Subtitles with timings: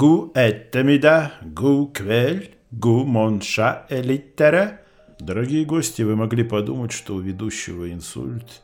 [0.00, 4.80] Гу этамида, гу квель, гу монша элиттера.
[5.18, 8.62] Дорогие гости, вы могли подумать, что у ведущего инсульт,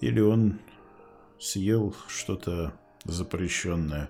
[0.00, 0.58] или он
[1.38, 2.72] съел что-то
[3.04, 4.08] запрещенное.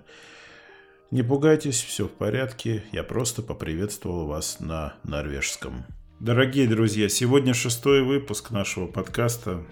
[1.10, 5.84] Не пугайтесь, все в порядке, я просто поприветствовал вас на норвежском.
[6.20, 9.64] Дорогие друзья, сегодня шестой выпуск нашего подкаста.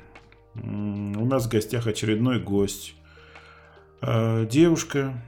[0.57, 2.97] У нас в гостях очередной гость.
[4.01, 5.23] А, девушка,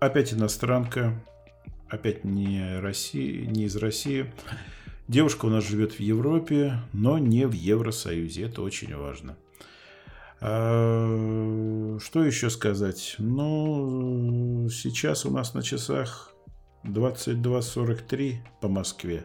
[0.00, 1.14] опять иностранка,
[1.88, 4.32] опять не, России, не из России.
[5.06, 8.44] Девушка у нас живет в Европе, но не в Евросоюзе.
[8.44, 9.36] Это очень важно.
[10.40, 13.16] А, что еще сказать?
[13.18, 16.34] Ну, сейчас у нас на часах
[16.84, 19.24] 22.43 по Москве.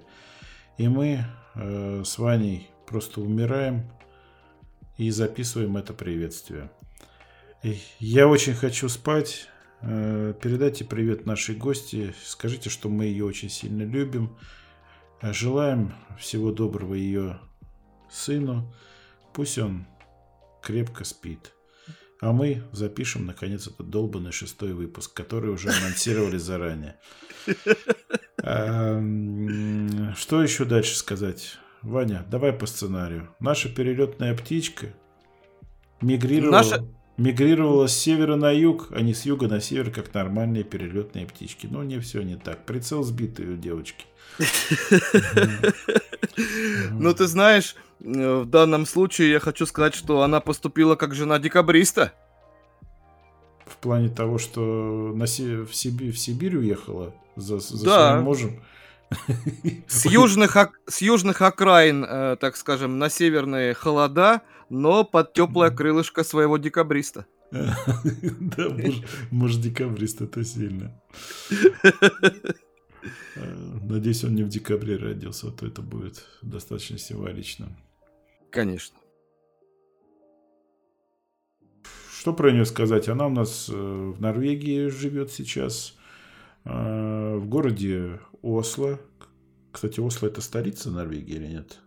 [0.78, 3.92] И мы э, с Ваней просто умираем
[4.98, 6.72] и записываем это приветствие.
[8.00, 9.50] Я очень хочу спать.
[9.86, 12.16] Э, передайте привет нашей гости.
[12.24, 14.38] Скажите, что мы ее очень сильно любим.
[15.22, 17.40] Желаем всего доброго ее
[18.10, 18.74] сыну.
[19.34, 19.86] Пусть он
[20.62, 21.52] крепко спит.
[22.22, 26.96] А мы запишем, наконец, этот долбанный шестой выпуск, который уже анонсировали заранее.
[30.16, 31.58] Что еще дальше сказать?
[31.82, 33.36] Ваня, давай по сценарию.
[33.42, 34.94] Наша перелетная птичка
[36.00, 36.88] мигрировала, Наша...
[37.18, 41.68] мигрировала с севера на юг, а не с юга на север, как нормальные перелетные птички.
[41.70, 42.66] Но не все не так.
[42.66, 44.06] Прицел сбитый у девочки.
[46.92, 51.38] Ну, ты знаешь, э, в данном случае я хочу сказать, что она поступила как жена
[51.38, 52.14] декабриста.
[53.66, 55.30] В плане того, что на в,
[55.76, 58.10] Сибирь, в Сибирь уехала за, за да.
[58.10, 58.64] своим мужем.
[59.88, 66.24] С южных, с южных окраин, э, так скажем, на северные холода, но под теплое крылышко
[66.24, 67.26] своего декабриста.
[67.52, 68.76] Да,
[69.32, 71.00] муж декабрист, это сильно.
[73.36, 77.68] Э, надеюсь, он не в декабре родился, а то это будет достаточно символично.
[78.50, 78.98] Конечно.
[82.20, 83.10] Что про нее сказать?
[83.10, 85.98] Она у нас э, в Норвегии живет сейчас,
[86.66, 89.00] в городе Осло.
[89.72, 91.80] Кстати, Осло это столица Норвегии или нет?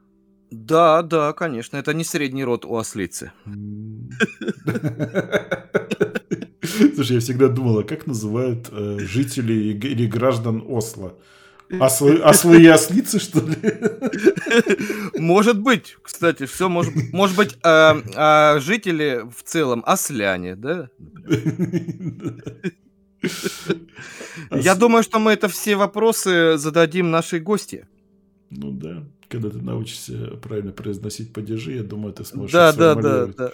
[0.50, 1.76] Да, да, конечно.
[1.76, 3.32] Это не средний род у ослицы.
[6.94, 11.19] Слушай, я всегда думала, как называют э, жителей или граждан Осло?
[11.81, 13.56] Ослы, ослы и ослицы, что ли?
[15.19, 17.12] Может быть, кстати, все может быть.
[17.12, 20.91] Может быть, а, а жители в целом осляне, да?
[24.50, 27.87] Я думаю, что мы это все вопросы зададим нашей гости.
[28.50, 33.26] Ну да, когда ты научишься правильно произносить падежи, я думаю, ты сможешь Да, да, да,
[33.26, 33.53] да.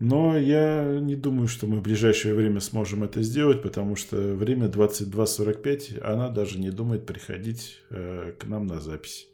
[0.00, 4.66] Но я не думаю, что мы в ближайшее время сможем это сделать, потому что время
[4.66, 9.28] 22.45, она даже не думает приходить э, к нам на запись.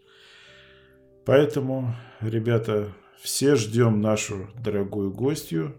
[1.24, 5.74] Поэтому, ребята, все ждем нашу дорогую гостью.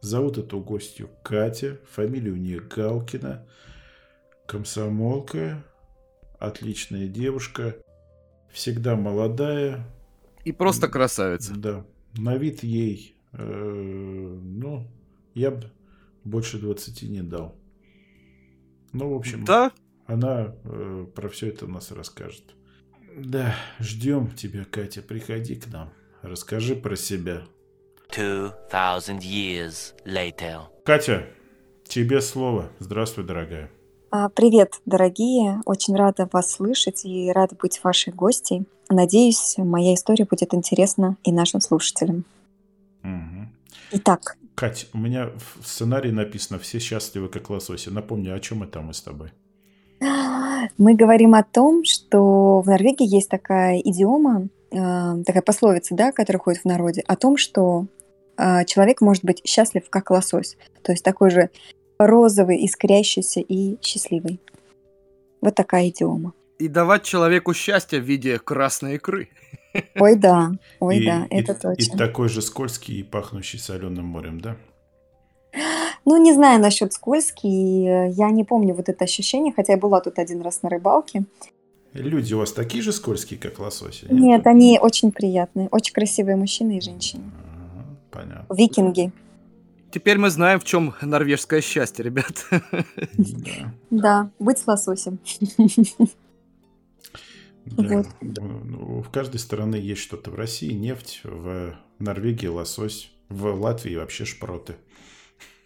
[0.00, 3.46] Зовут эту гостью Катя, фамилия у нее Галкина,
[4.46, 5.64] комсомолка,
[6.38, 7.76] отличная девушка,
[8.50, 9.86] всегда молодая.
[10.44, 11.54] И просто красавица.
[11.54, 11.84] Да.
[12.16, 14.90] На вид ей Э, ну,
[15.34, 15.70] я бы
[16.24, 17.56] больше 20 не дал.
[18.92, 19.72] Ну, в общем, да?
[20.06, 22.54] она э, про все это нас расскажет.
[23.16, 25.02] Да, ждем тебя, Катя.
[25.02, 25.92] Приходи к нам.
[26.22, 27.44] Расскажи про себя.
[28.10, 30.62] 2000 years later.
[30.84, 31.26] Катя,
[31.84, 32.68] тебе слово.
[32.78, 33.70] Здравствуй, дорогая.
[34.10, 35.60] А, привет, дорогие.
[35.66, 38.66] Очень рада вас слышать и рада быть вашей гостьей.
[38.88, 42.24] Надеюсь, моя история будет интересна и нашим слушателям.
[43.04, 43.48] Угу.
[43.92, 44.36] Итак.
[44.56, 47.88] Кать, у меня в сценарии написано «Все счастливы, как лососи».
[47.88, 49.30] Напомни, о чем это мы с тобой?
[50.76, 56.40] Мы говорим о том, что в Норвегии есть такая идиома, э, такая пословица, да, которая
[56.40, 57.86] ходит в народе, о том, что
[58.66, 60.56] человек может быть счастлив, как лосось.
[60.82, 61.50] То есть такой же
[61.98, 64.40] розовый, искрящийся и счастливый.
[65.40, 66.32] Вот такая идиома.
[66.58, 69.28] И давать человеку счастье в виде красной икры.
[69.98, 70.50] Ой, да,
[70.80, 71.94] ой, и, да, это и, точно.
[71.94, 74.56] И такой же скользкий и пахнущий соленым морем, да?
[76.04, 78.10] Ну, не знаю насчет скользкий.
[78.10, 81.24] Я не помню вот это ощущение, хотя я была тут один раз на рыбалке.
[81.92, 84.06] Люди у вас такие же скользкие, как лососи?
[84.10, 87.22] Нет, нет они очень приятные, очень красивые мужчины и женщины.
[88.10, 88.54] Понятно.
[88.54, 89.12] Викинги.
[89.90, 92.46] Теперь мы знаем, в чем норвежское счастье, ребят.
[93.12, 95.18] Да, да быть с лососем.
[97.66, 97.98] Да.
[97.98, 98.06] Вот.
[98.20, 100.30] В каждой стране есть что-то.
[100.30, 104.76] В России нефть, в Норвегии лосось, в Латвии вообще шпроты.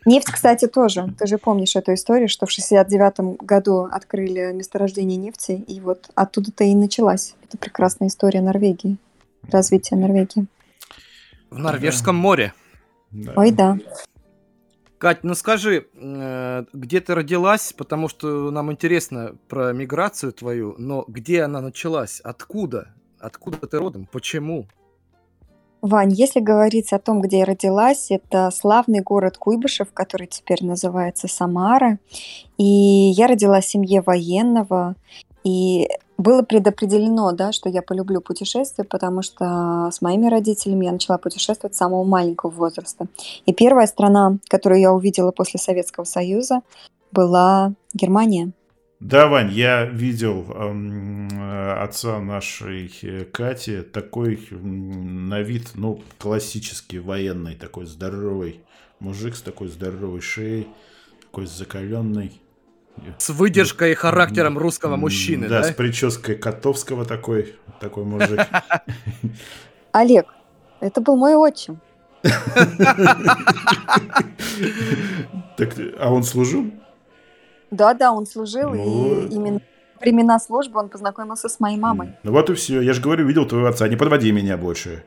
[0.05, 1.15] Нефть, кстати, тоже.
[1.19, 6.65] Ты же помнишь эту историю, что в 69 году открыли месторождение нефти, и вот оттуда-то
[6.65, 8.99] и началась эта прекрасная история Норвегии,
[9.51, 10.47] развитие Норвегии.
[11.55, 12.53] В Норвежском море.
[13.13, 13.33] Да.
[13.37, 13.79] Ой, да.
[14.99, 21.05] Кать, ну скажи, э, где ты родилась, потому что нам интересно про миграцию твою, но
[21.07, 22.89] где она началась, откуда,
[23.21, 24.67] откуда ты родом, почему?
[25.81, 31.29] Вань, если говорить о том, где я родилась, это славный город Куйбышев, который теперь называется
[31.29, 31.99] Самара.
[32.57, 34.97] И я родилась в семье военного.
[35.45, 41.19] И было предопределено, да, что я полюблю путешествия, потому что с моими родителями я начала
[41.19, 43.07] путешествовать с самого маленького возраста.
[43.47, 46.63] И первая страна, которую я увидела после Советского Союза,
[47.13, 48.53] была Германия.
[49.01, 57.55] Да, Вань, я видел э, отца нашей э, Кати, такой на вид, ну, классический военный,
[57.55, 58.61] такой здоровый
[59.01, 60.69] мужик с такой здоровой шеей,
[61.21, 62.41] такой закаленный.
[63.19, 65.63] С выдержкой и характером русского мужчины, да?
[65.63, 68.41] Да, с прической Котовского такой, такой мужик.
[69.93, 70.27] Олег,
[70.81, 71.81] это был мой отчим.
[75.57, 75.71] Так,
[76.01, 76.69] а он служил?
[77.71, 79.27] Да, да, он служил, ну...
[79.27, 79.61] и именно
[80.01, 82.15] времена службы он познакомился с моей мамой.
[82.23, 82.81] Ну вот и все.
[82.81, 83.89] Я же говорю, видел твоего отца.
[83.89, 85.05] Не подводи меня больше.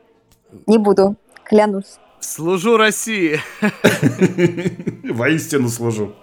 [0.66, 1.98] Не буду, клянусь.
[2.20, 3.40] Служу России.
[5.04, 6.14] Воистину служу.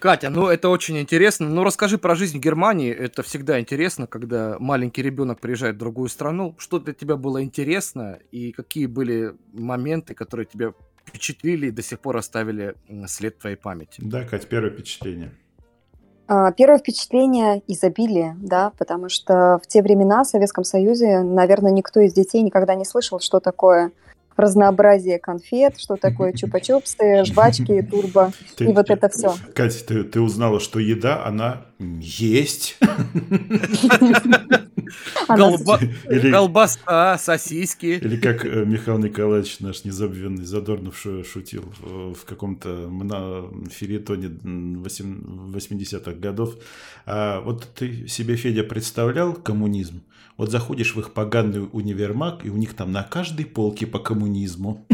[0.00, 1.48] Катя, ну это очень интересно.
[1.48, 2.90] Ну расскажи про жизнь в Германии.
[2.90, 6.54] Это всегда интересно, когда маленький ребенок приезжает в другую страну.
[6.58, 10.72] Что для тебя было интересно и какие были моменты, которые тебя
[11.04, 12.74] впечатлили и до сих пор оставили
[13.06, 14.00] след в твоей памяти?
[14.02, 15.32] Да, Катя, первое впечатление.
[16.28, 22.00] А, первое впечатление– изобилие, да, потому что в те времена в Советском Союзе, наверное, никто
[22.00, 23.92] из детей никогда не слышал, что такое
[24.40, 29.34] разнообразие конфет, что такое чупа-чупсы, жвачки, турбо ты, и вот это все.
[29.54, 32.78] Катя, ты, ты узнала, что еда, она есть.
[36.30, 37.86] Колбаса, сосиски.
[37.86, 42.90] Или как э, Михаил Николаевич, наш незабвенный Задорнов, шутил в каком-то
[43.70, 46.56] филитоне 80-х годов.
[47.06, 50.02] А вот ты себе, Федя, представлял коммунизм?
[50.36, 54.84] Вот заходишь в их поганый универмаг, и у них там на каждой полке по коммунизму.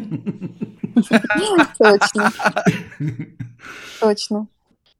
[1.78, 2.32] Точно.
[4.00, 4.46] Точно.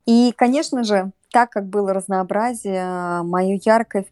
[0.06, 4.06] И, конечно же, так как было разнообразие, мое яркое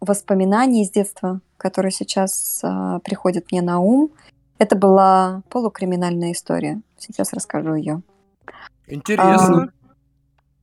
[0.00, 4.10] воспоминание из детства, которое сейчас э, приходит мне на ум,
[4.58, 6.80] это была полукриминальная история.
[6.98, 8.02] Сейчас расскажу ее.
[8.86, 9.64] Интересно.
[9.64, 9.68] А,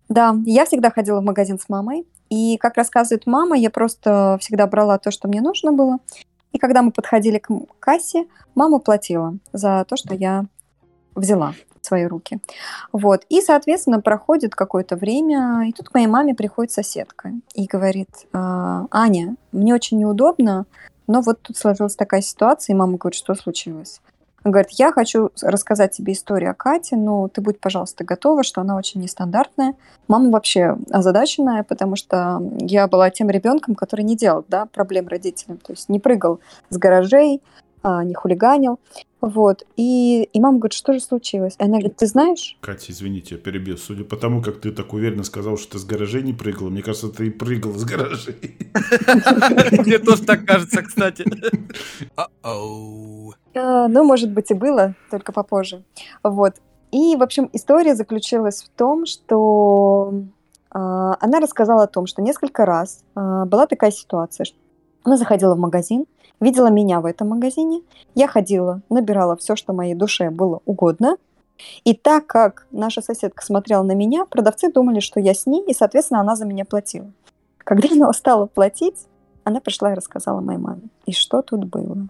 [0.09, 4.67] да, я всегда ходила в магазин с мамой, и, как рассказывает мама, я просто всегда
[4.67, 5.99] брала то, что мне нужно было.
[6.51, 7.49] И когда мы подходили к
[7.79, 8.25] кассе,
[8.55, 10.45] мама платила за то, что я
[11.15, 12.39] взяла в свои руки.
[12.91, 13.25] Вот.
[13.29, 18.87] И, соответственно, проходит какое-то время, и тут к моей маме приходит соседка и говорит, «А,
[18.91, 20.65] Аня, мне очень неудобно,
[21.07, 24.01] но вот тут сложилась такая ситуация, и мама говорит, что случилось?
[24.43, 28.61] Он говорит, я хочу рассказать тебе историю о Кате, но ты будь, пожалуйста, готова, что
[28.61, 29.75] она очень нестандартная.
[30.07, 35.57] Мама вообще озадаченная, потому что я была тем ребенком, который не делал да, проблем родителям,
[35.57, 37.41] то есть не прыгал с гаражей,
[37.83, 38.79] а, не хулиганил.
[39.23, 39.65] Вот.
[39.77, 41.55] И, и мама говорит, что же случилось?
[41.57, 42.57] Она говорит, ты знаешь?
[42.59, 43.77] Катя, извините, я перебью.
[43.77, 46.83] Судя по тому, как ты так уверенно сказал, что ты с гаражей не прыгала, мне
[46.83, 48.35] кажется, ты и прыгала с гаражей.
[49.85, 51.23] Мне тоже так кажется, кстати.
[52.43, 55.85] А, ну, может быть, и было, только попозже.
[56.21, 56.55] Вот.
[56.91, 60.25] И, в общем, история заключилась в том, что
[60.69, 64.57] а, она рассказала о том, что несколько раз а, была такая ситуация, что
[65.05, 66.07] она заходила в магазин,
[66.39, 67.81] видела меня в этом магазине,
[68.15, 71.17] я ходила, набирала все, что моей душе было угодно,
[71.83, 75.73] и так как наша соседка смотрела на меня, продавцы думали, что я с ней, и,
[75.73, 77.11] соответственно, она за меня платила.
[77.59, 79.07] Когда она стала платить,
[79.43, 80.83] она пришла и рассказала моей маме.
[81.05, 82.07] И что тут было?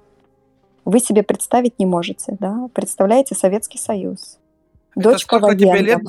[0.85, 2.69] Вы себе представить не можете, да?
[2.73, 4.39] Представляете Советский Союз.
[4.95, 6.01] Дочка сколько тебе, лет,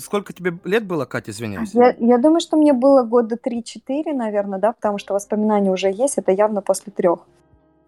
[0.00, 1.72] сколько тебе лет было, Катя, извиняюсь?
[1.72, 6.18] Я, я думаю, что мне было года 3-4, наверное, да, потому что воспоминания уже есть,
[6.18, 7.20] это явно после трех.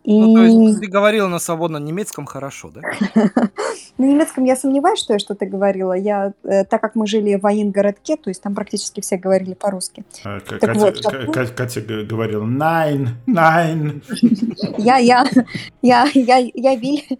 [0.05, 0.21] И...
[0.21, 2.81] Ну, то есть ты говорила на свободном немецком хорошо, да?
[3.99, 5.93] На немецком я сомневаюсь, что я что-то говорила.
[5.93, 10.05] Я, э, так как мы жили в военгородке, то есть там практически все говорили по-русски.
[10.25, 14.03] А, Катя, вот, Катя, Катя говорила «Найн, найн».
[14.79, 15.25] Я, я,
[15.83, 17.19] я, я, я Виль.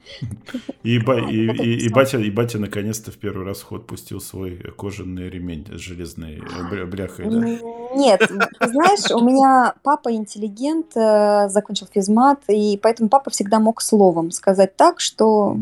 [0.83, 4.57] И, и, и, и, батя, и батя наконец-то в первый раз в ход пустил свой
[4.77, 6.43] кожаный ремень с железной
[6.87, 7.47] бляхой, да?
[7.95, 8.23] Нет,
[8.61, 14.77] знаешь, у меня папа интеллигент, э, закончил физмат, и поэтому папа всегда мог словом сказать
[14.77, 15.57] так, что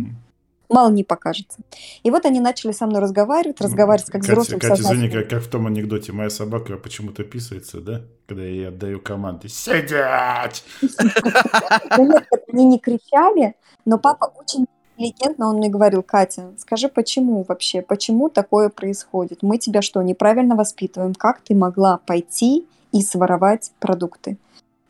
[0.71, 1.59] мало не покажется.
[2.03, 5.43] И вот они начали со мной разговаривать, разговаривать как Катя, взрослым Катя, извини, как, как
[5.43, 8.03] в том анекдоте, моя собака почему-то писается, да?
[8.27, 9.49] Когда я ей отдаю команды.
[9.49, 10.65] Сидеть!
[10.83, 17.45] Нет, это они не кричали, но папа очень интеллигентно, он мне говорил, Катя, скажи, почему
[17.49, 19.43] вообще, почему такое происходит?
[19.43, 21.15] Мы тебя что, неправильно воспитываем?
[21.15, 24.37] Как ты могла пойти и своровать продукты?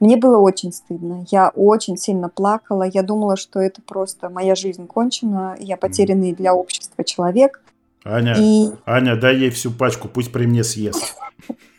[0.01, 4.87] Мне было очень стыдно, я очень сильно плакала, я думала, что это просто моя жизнь
[4.87, 7.63] кончена, я потерянный для общества человек.
[8.03, 11.15] Аня, И, Аня, дай ей всю пачку, пусть при мне съест.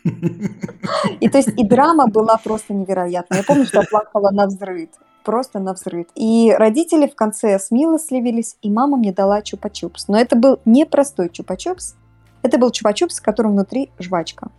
[0.04, 3.40] и то есть и драма была просто невероятная.
[3.40, 4.90] Я помню, что я плакала на взрыв,
[5.24, 6.06] просто на взрыв.
[6.14, 10.06] И родители в конце смилостливились, и мама мне дала чупа-чупс.
[10.08, 11.96] Но это был не простой чупа-чупс,
[12.44, 14.52] это был чупа-чупс, в котором внутри жвачка.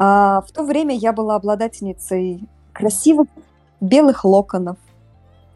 [0.00, 3.28] А в то время я была обладательницей красивых
[3.80, 4.78] белых локонов.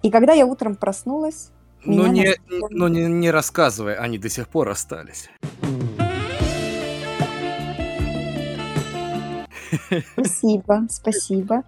[0.03, 1.51] И когда я утром проснулась,
[1.85, 5.31] Ну Меня не, ну, не, не рассказывай, они до сих пор остались.
[10.13, 11.63] спасибо, спасибо.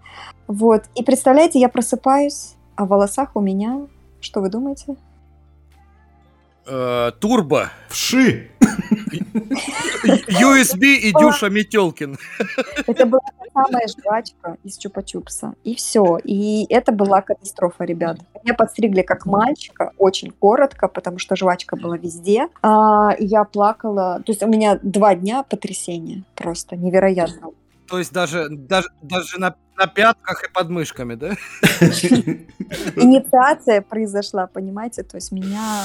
[0.46, 0.84] Вот.
[0.94, 3.86] И представляете, я просыпаюсь, а в волосах у меня,
[4.20, 4.96] что вы думаете?
[6.68, 8.50] Э, Турбо, Вши!
[10.28, 12.18] USB и Дюша Метелкин.
[12.86, 15.54] Это была та самая жвачка из Чупа-Чупса.
[15.64, 16.18] И все.
[16.24, 18.18] И это была катастрофа, ребят.
[18.44, 22.48] Меня подстригли как мальчика, очень коротко, потому что жвачка была везде.
[22.62, 24.22] А, я плакала.
[24.26, 26.24] То есть у меня два дня потрясения.
[26.34, 27.50] Просто невероятно.
[27.88, 31.30] То есть даже, даже, даже на, на пятках и подмышками, да?
[32.96, 35.02] Инициация произошла, понимаете?
[35.02, 35.84] То есть меня.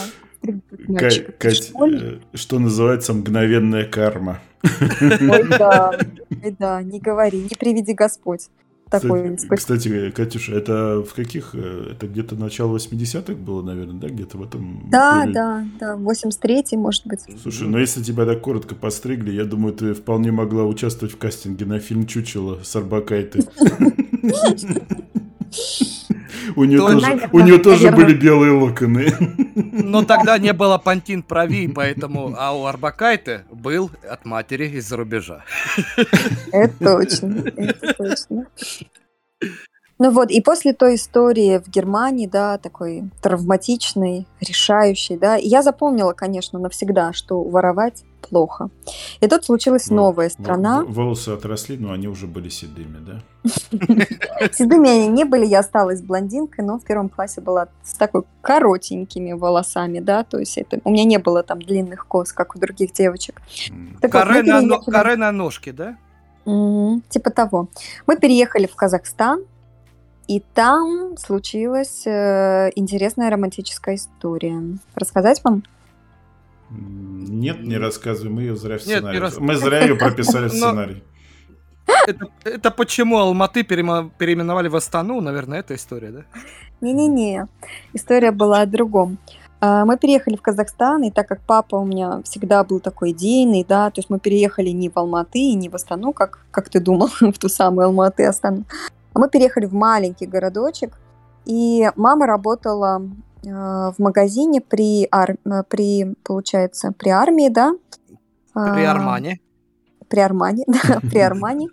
[1.39, 4.39] Кать, э, что называется мгновенная карма.
[4.63, 5.91] Ой, да,
[6.43, 8.49] ой, да, не говори, не приведи Господь.
[8.89, 11.55] Такой Кстати, кстати, Катюша, это в каких?
[11.55, 14.07] э, Это где-то начало 80-х было, наверное, да?
[14.07, 14.87] Где-то в этом...
[14.91, 15.33] Да, периоде?
[15.33, 17.21] да, да, 83-й, может быть.
[17.41, 21.65] Слушай, ну если тебя так коротко постригли, я думаю, ты вполне могла участвовать в кастинге
[21.65, 23.39] на фильм «Чучело» с Арбакайте.
[26.55, 29.07] У нее То тоже, наверное, у нее тоже были белые локоны.
[29.55, 32.33] Но тогда не было пантин прави, поэтому...
[32.37, 35.43] А у Арбакайте был от матери из-за рубежа.
[36.51, 38.47] Это точно, это точно.
[39.99, 46.13] Ну вот, и после той истории в Германии, да, такой травматичной, решающей, да, я запомнила,
[46.13, 48.69] конечно, навсегда, что воровать плохо.
[49.21, 50.83] И тут случилась новая страна.
[50.83, 53.21] Волосы отросли, но они уже были седыми, да?
[54.51, 59.33] Седыми они не были, я осталась блондинкой, но в первом классе была с такой коротенькими
[59.33, 62.93] волосами, да, то есть это, у меня не было там длинных кос, как у других
[62.93, 63.41] девочек.
[63.71, 65.97] Мы на, ножке, да?
[67.09, 67.69] Типа того.
[68.07, 69.43] Мы переехали в Казахстан,
[70.27, 74.61] и там случилась э, интересная романтическая история.
[74.95, 75.63] Рассказать вам?
[76.75, 79.17] Нет, не рассказывай, мы ее зря в Нет, сценарий.
[79.17, 81.03] не рас- Мы зря ее прописали в сценарий.
[82.07, 86.21] Это, это почему Алматы переименовали в Астану, наверное, эта история, да?
[86.81, 87.47] Не-не-не,
[87.93, 89.17] история была о другом.
[89.59, 93.65] А, Мы переехали в Казахстан, и так как папа у меня всегда был такой идейный,
[93.67, 96.79] да, то есть мы переехали не в Алматы и не в Астану, как, как ты
[96.79, 98.63] думал, в ту самую Алматы, Астану,
[99.13, 100.91] а мы переехали в маленький городочек,
[101.45, 103.01] и мама работала
[103.43, 107.73] в магазине при, ар- э, при, получается, при армии, да.
[108.53, 109.39] При А, Армане.
[110.07, 111.67] при Армане, да, при Армане.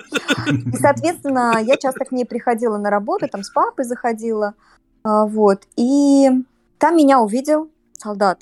[0.49, 4.55] И, соответственно, я часто к ней приходила на работу, там с папой заходила,
[5.05, 6.29] а, вот, и
[6.79, 8.41] там меня увидел солдат.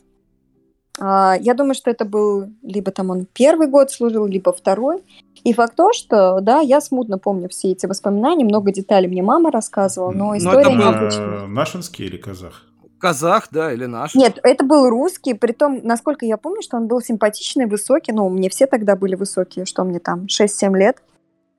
[1.01, 5.05] А, Я думаю, что это был либо там он первый год служил, либо второй.
[5.45, 9.51] И факт то, что, да, я смутно помню все эти воспоминания, много деталей мне мама
[9.51, 11.45] рассказывала, но Но история это было- необычная.
[11.45, 12.65] А, Нашинский или казах?
[12.99, 14.15] Казах, да, или наш?
[14.15, 18.29] Нет, это был русский, при том, насколько я помню, что он был симпатичный, высокий, ну,
[18.29, 21.03] мне все тогда были высокие, что мне там, 6-7 лет.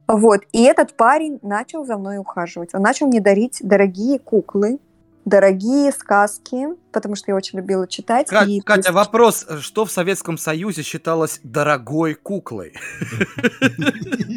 [0.08, 2.74] Вот, и этот парень начал за мной ухаживать.
[2.74, 4.80] Он начал мне дарить дорогие куклы,
[5.26, 8.28] дорогие сказки, потому что я очень любила читать.
[8.28, 12.74] Ка- и, Катя, есть- вопрос, что в Советском Союзе считалось дорогой куклой?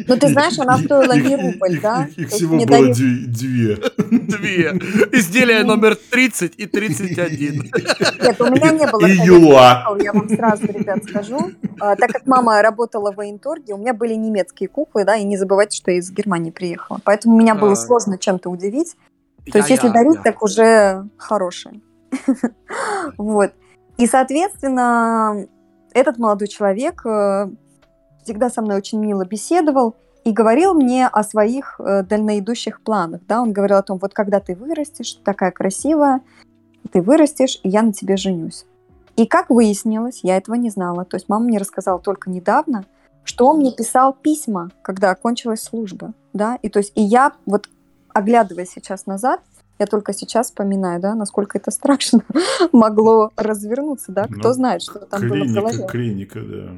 [0.05, 2.07] Ну, ты знаешь, она стоила не рубль, да?
[2.17, 3.75] Их всего было две-
[4.09, 4.69] две.
[5.17, 7.71] Изделия номер 30 и 31.
[8.21, 9.95] Нет, у меня не было И юла.
[10.01, 11.51] я вам сразу, ребят, скажу.
[11.79, 15.37] А, так как мама работала в военторге, у меня были немецкие куклы, да, и не
[15.37, 16.99] забывайте, что я из Германии приехала.
[17.03, 17.75] Поэтому меня было А.
[17.75, 18.95] сложно чем-то удивить.
[19.51, 20.21] То есть, Я- если я- дарить, я.
[20.21, 21.81] так уже хорошее.
[23.17, 23.51] Вот.
[23.97, 25.45] И, соответственно,
[25.93, 27.49] этот молодой человек э,
[28.23, 33.21] всегда со мной очень мило беседовал и говорил мне о своих э, дальноидущих планах.
[33.27, 33.41] Да?
[33.41, 36.21] Он говорил о том, вот когда ты вырастешь, такая красивая,
[36.91, 38.65] ты вырастешь, и я на тебе женюсь.
[39.15, 42.85] И как выяснилось, я этого не знала, то есть мама мне рассказала только недавно,
[43.23, 47.69] что он мне писал письма, когда окончилась служба, да, и то есть и я вот
[48.13, 49.41] оглядываясь сейчас назад,
[49.79, 52.21] я только сейчас вспоминаю, да, насколько это страшно
[52.71, 55.87] могло развернуться, да, кто ну, знает, что там клиника, было в голове.
[55.87, 56.71] Клиника, да.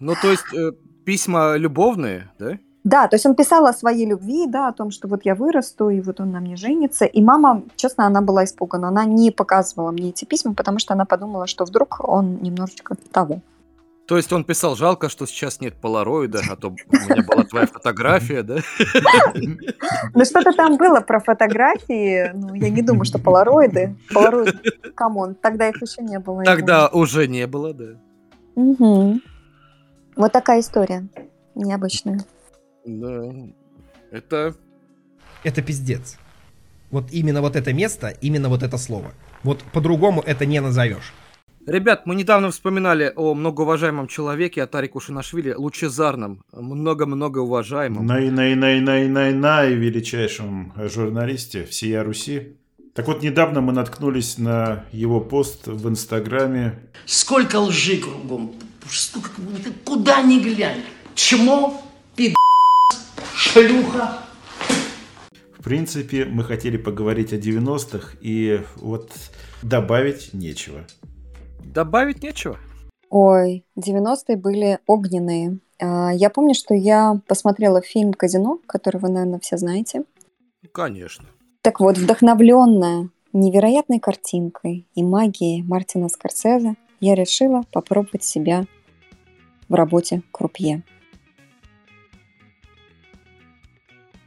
[0.00, 0.72] Ну, то есть э,
[1.04, 2.58] письма любовные, да?
[2.82, 5.90] Да, то есть он писал о своей любви, да, о том, что вот я вырасту,
[5.90, 7.04] и вот он на мне женится.
[7.04, 8.88] И мама, честно, она была испугана.
[8.88, 13.42] Она не показывала мне эти письма, потому что она подумала, что вдруг он немножечко того.
[14.10, 17.66] То есть он писал, жалко, что сейчас нет полароида, а то у меня была твоя
[17.68, 18.56] фотография, да?
[20.14, 23.94] Ну что-то там было про фотографии, ну я не думаю, что полароиды.
[24.12, 24.58] Полароиды,
[24.96, 26.42] come on, тогда их еще не было.
[26.42, 28.00] Тогда уже не было, да.
[28.56, 29.20] Угу.
[30.16, 31.06] Вот такая история
[31.54, 32.18] необычная.
[32.84, 33.32] Да,
[34.10, 34.56] это...
[35.44, 36.18] Это пиздец.
[36.90, 39.12] Вот именно вот это место, именно вот это слово.
[39.44, 41.14] Вот по-другому это не назовешь.
[41.70, 48.04] Ребят, мы недавно вспоминали о многоуважаемом человеке, Отари Кушанашвили, лучезарном, много-много уважаемом.
[48.06, 52.56] Най-най-най-най-най-най величайшем журналисте всея Руси.
[52.92, 56.76] Так вот, недавно мы наткнулись на его пост в Инстаграме.
[57.06, 58.52] Сколько лжи кругом.
[58.90, 59.30] Сколько,
[59.84, 60.82] куда ни глянь.
[61.14, 61.80] Чмо,
[62.16, 62.34] пид...
[63.36, 64.18] шлюха.
[65.56, 69.12] В принципе, мы хотели поговорить о 90-х, и вот
[69.62, 70.84] добавить нечего.
[71.64, 72.58] Добавить нечего?
[73.10, 75.58] Ой, 90-е были огненные.
[75.80, 80.04] А, я помню, что я посмотрела фильм «Казино», который вы, наверное, все знаете.
[80.72, 81.26] Конечно.
[81.62, 88.64] Так вот, вдохновленная невероятной картинкой и магией Мартина Скорсезе, я решила попробовать себя
[89.68, 90.82] в работе крупье.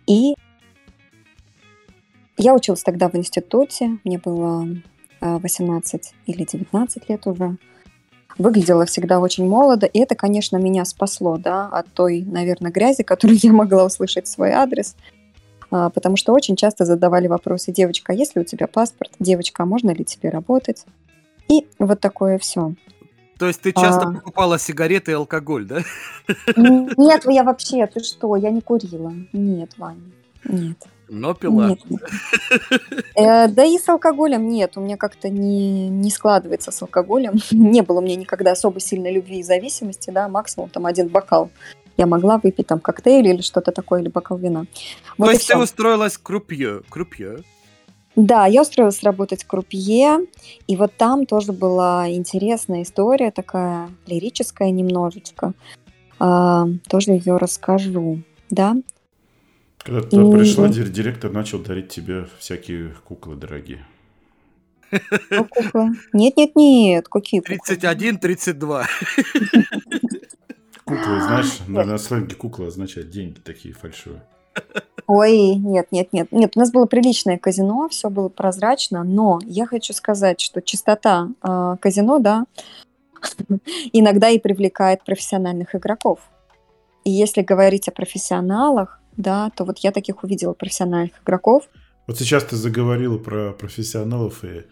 [0.08, 0.36] И
[2.38, 4.68] я училась тогда в институте, мне было
[5.24, 7.58] 18 или 19 лет уже.
[8.38, 13.40] Выглядела всегда очень молодо, и это, конечно, меня спасло, да, от той, наверное, грязи, которую
[13.42, 14.96] я могла услышать в свой адрес,
[15.72, 19.12] а, потому что очень часто задавали вопросы, девочка, а есть ли у тебя паспорт?
[19.20, 20.86] Девочка, а можно ли тебе работать?
[21.50, 22.74] И вот такое все.
[23.38, 24.12] То есть ты часто а...
[24.14, 25.82] покупала сигареты и алкоголь, да?
[26.56, 29.14] Нет, я вообще, ты что, я не курила.
[29.34, 30.02] Нет, Ваня,
[30.46, 30.78] нет.
[31.10, 31.70] Но пила.
[31.70, 31.80] Нет.
[33.16, 34.78] Э, да и с алкоголем нет.
[34.78, 37.34] У меня как-то не, не складывается с алкоголем.
[37.52, 41.50] Не было у меня никогда особо сильной любви и зависимости, да, максимум там один бокал.
[41.98, 44.66] Я могла выпить там коктейль или что-то такое, или бокал вина.
[45.18, 46.82] Вот То есть ты устроилась крупье?
[46.90, 47.44] Крупье?
[48.16, 50.20] Да, я устроилась работать крупье,
[50.68, 55.54] и вот там тоже была интересная история, такая лирическая немножечко.
[56.20, 58.76] А, тоже ее расскажу, да.
[59.84, 60.32] Когда ты и...
[60.32, 63.86] пришла, директор начал дарить тебе всякие куклы дорогие.
[64.92, 65.90] А куклы?
[66.14, 67.58] Нет, нет, нет, какие куклы?
[67.66, 68.88] 31, 32.
[70.86, 74.24] Куклы, знаешь, на, на сленге кукла означает деньги такие фальшивые.
[75.08, 76.32] Ой, нет, нет, нет.
[76.32, 81.30] Нет, у нас было приличное казино, все было прозрачно, но я хочу сказать, что чистота
[81.42, 82.46] э, казино, да,
[83.94, 86.20] иногда и привлекает профессиональных игроков.
[87.04, 91.70] И если говорить о профессионалах, да, то вот я таких увидела профессиональных игроков.
[92.08, 94.66] Вот сейчас ты заговорил про профессионалов, и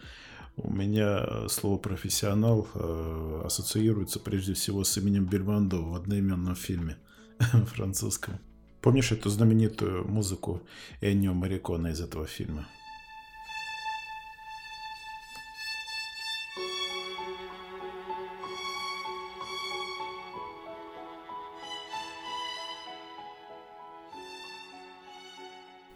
[0.57, 6.97] у меня слово профессионал э, ассоциируется прежде всего с именем Бельмондо в одноименном фильме
[7.39, 8.39] французском.
[8.81, 10.61] Помнишь эту знаменитую музыку
[11.01, 12.67] Эннио Марикона из этого фильма?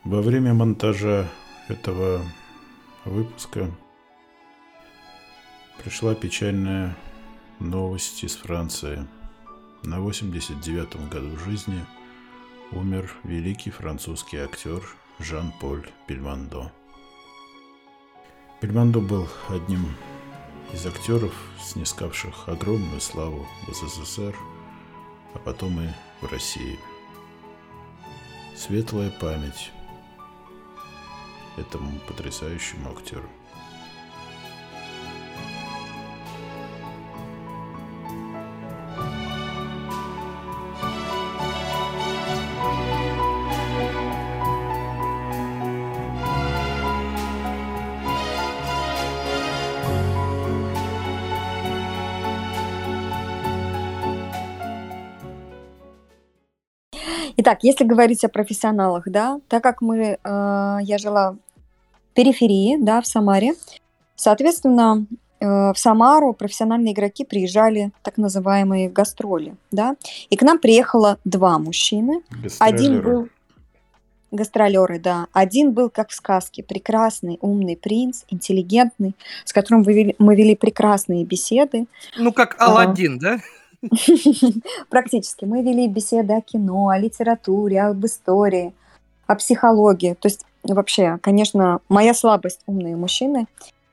[0.05, 1.27] Во время монтажа
[1.67, 2.21] этого
[3.05, 3.71] выпуска
[5.81, 6.95] пришла печальная
[7.59, 9.07] новость из Франции.
[9.81, 11.83] На 89-м году жизни
[12.71, 14.83] умер великий французский актер
[15.17, 16.71] Жан-Поль Бельмондо.
[18.61, 19.87] Бельмондо был одним
[20.71, 24.35] из актеров, снискавших огромную славу в СССР,
[25.33, 25.87] а потом и
[26.21, 26.77] в России.
[28.55, 29.71] Светлая память
[31.57, 33.29] этому потрясающему актеру.
[57.37, 61.35] Итак, если говорить о профессионалах, да, так как мы, э, я жила
[62.15, 63.53] периферии, да, в Самаре.
[64.15, 65.05] Соответственно,
[65.39, 69.95] э, в Самару профессиональные игроки приезжали так называемые гастроли, да,
[70.29, 72.21] и к нам приехало два мужчины.
[72.59, 73.29] Один был
[74.31, 75.27] гастролеры, да.
[75.33, 80.55] Один был как в сказке, прекрасный, умный принц, интеллигентный, с которым мы вели, мы вели
[80.55, 81.87] прекрасные беседы.
[82.17, 82.55] Ну, как.
[82.59, 83.39] Алладин, да?
[84.89, 85.45] Практически.
[85.45, 88.73] Мы вели беседы о кино, о литературе, об истории,
[89.27, 90.13] о психологии.
[90.13, 93.47] То есть вообще, конечно, моя слабость умные мужчины.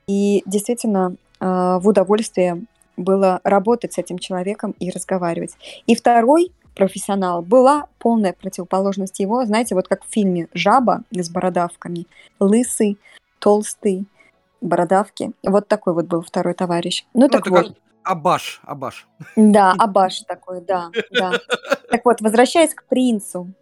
[0.07, 1.45] И действительно э,
[1.79, 2.65] в удовольствие
[2.97, 5.55] было работать с этим человеком и разговаривать.
[5.87, 9.45] И второй профессионал была полная противоположность его.
[9.45, 12.07] Знаете, вот как в фильме «Жаба» с бородавками.
[12.39, 12.97] Лысый,
[13.39, 14.05] толстый,
[14.61, 15.31] бородавки.
[15.43, 17.05] Вот такой вот был второй товарищ.
[17.13, 17.75] Ну, Ну, так вот.
[18.03, 19.07] Абаш, Абаш.
[19.35, 21.31] Да, Абаш такой, да, да.
[21.89, 23.53] Так вот, возвращаясь к принцу.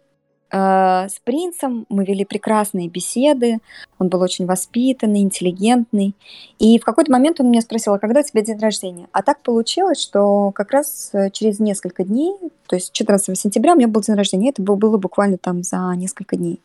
[0.52, 3.58] Э, С принцем мы вели прекрасные беседы.
[3.98, 6.14] Он был очень воспитанный, интеллигентный.
[6.58, 9.08] И в какой-то момент он меня спросил, а когда у тебя день рождения?
[9.12, 12.34] А так получилось, что как раз э, через несколько дней,
[12.68, 14.50] то есть 14 сентября у меня был день рождения.
[14.50, 16.60] Это был- было буквально там за несколько дней.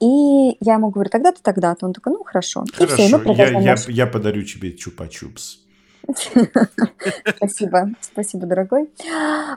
[0.00, 1.86] И я ему говорю, тогда-то, тогда-то.
[1.86, 2.64] Он такой, ну хорошо.
[2.64, 5.58] И Хорошо, всё, и мы я, я, наш- я подарю тебе чупа-чупс.
[7.36, 8.90] Спасибо, спасибо, дорогой.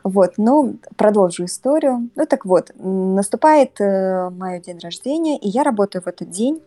[0.04, 2.10] Вот, ну, продолжу историю.
[2.16, 6.62] Ну, так вот, наступает мое день рождения, и я работаю в этот день.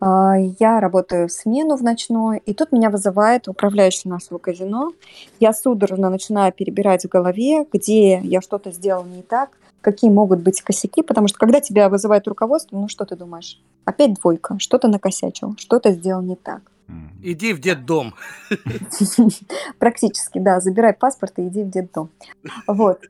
[0.00, 4.92] А, Я работаю в смену в ночную, и тут меня вызывает управляющий нашего казино.
[5.40, 10.62] Я судорожно начинаю перебирать в голове, где я что-то сделал не так, какие могут быть
[10.62, 13.60] косяки, потому что когда тебя вызывает руководство, ну что ты думаешь?
[13.84, 16.62] Опять двойка, что-то накосячил, что-то сделал не так.
[17.22, 18.14] Иди в детдом.
[19.78, 22.10] Практически, да, забирай паспорт и иди в детдом.
[22.66, 23.00] Вот.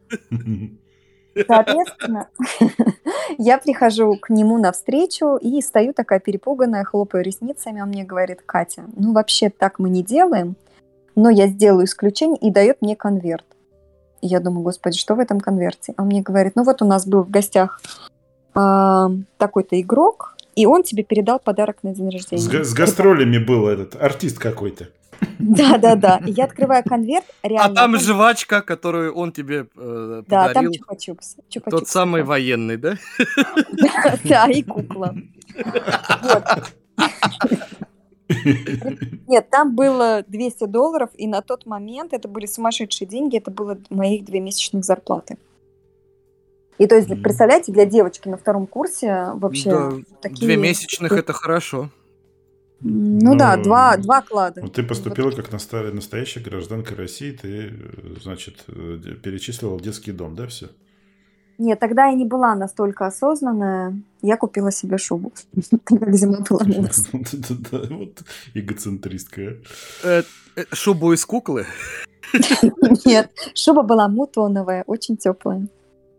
[1.47, 2.29] Соответственно,
[3.39, 7.81] я прихожу к нему навстречу и стою такая перепуганная, хлопаю ресницами.
[7.81, 10.57] Он мне говорит, Катя, ну вообще так мы не делаем,
[11.15, 13.45] но я сделаю исключение и дает мне конверт.
[14.21, 15.95] И я думаю, господи, что в этом конверте?
[15.97, 17.81] Он мне говорит, ну вот у нас был в гостях
[18.55, 22.43] а, такой-то игрок, и он тебе передал подарок на день рождения.
[22.43, 24.89] С, га- с гастролями был этот артист какой-то.
[25.39, 26.21] Да-да-да.
[26.27, 30.73] И Я открываю конверт, А там жвачка, которую он тебе э, Да, там подарил.
[30.73, 31.37] чупа-чупс.
[31.37, 32.97] Тот Чупа-чупс самый военный, да?
[34.25, 35.15] Да, и кукла.
[39.29, 43.79] Нет, там было 200 долларов, и на тот момент это были сумасшедшие деньги, это было
[43.91, 45.39] моих две месячных зарплаты.
[46.79, 50.47] И то есть, представляете, для девочки на втором курсе вообще Да, такие...
[50.47, 51.91] Две месячных это хорошо.
[52.81, 54.63] Ну, да, Ну, два, два клада.
[54.69, 55.37] Ты поступила Вот.
[55.37, 60.69] как настоящая гражданка России, ты, э, значит, э, перечислила в детский дом, да, все?
[61.59, 64.01] Нет, тогда я не была настолько осознанная.
[64.23, 65.33] Я купила себе шубу,
[65.85, 66.61] как зима была.
[67.73, 68.23] Да, вот
[68.55, 69.57] эгоцентристка.
[70.05, 70.23] Э,
[70.55, 71.67] э, Шубу из куклы.
[73.05, 75.67] Нет, шуба была мутоновая, очень теплая.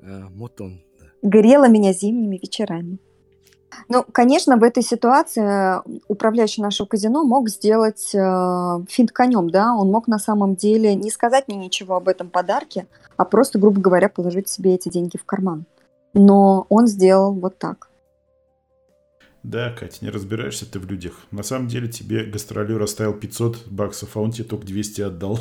[0.09, 0.81] Э, Мутон.
[1.21, 2.97] грела меня зимними вечерами.
[3.87, 9.75] Ну, конечно, в этой ситуации э, управляющий нашего казино мог сделать э, финт конем, да,
[9.75, 13.79] он мог на самом деле не сказать мне ничего об этом подарке, а просто, грубо
[13.79, 15.65] говоря, положить себе эти деньги в карман.
[16.13, 17.88] Но он сделал вот так.
[19.49, 21.13] Да, Катя, не разбираешься ты в людях.
[21.31, 25.39] На самом деле тебе гастролер оставил 500 баксов, а он тебе только 200 отдал.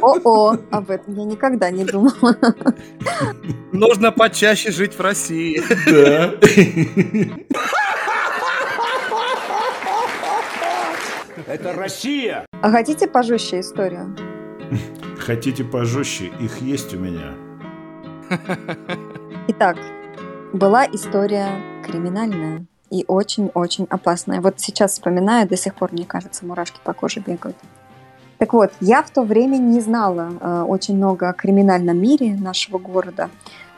[0.00, 2.36] О-о, об этом я никогда не думала.
[3.72, 5.60] Нужно почаще жить в России.
[5.90, 6.34] Да.
[11.48, 12.46] Это Россия!
[12.62, 14.16] А хотите пожестче историю?
[15.18, 16.30] Хотите пожестче?
[16.40, 17.34] Их есть у меня.
[19.48, 19.78] Итак,
[20.52, 24.40] была история криминальная и очень-очень опасная.
[24.40, 27.56] Вот сейчас вспоминаю, до сих пор, мне кажется, мурашки по коже бегают.
[28.38, 32.78] Так вот, я в то время не знала э, очень много о криминальном мире нашего
[32.78, 33.30] города,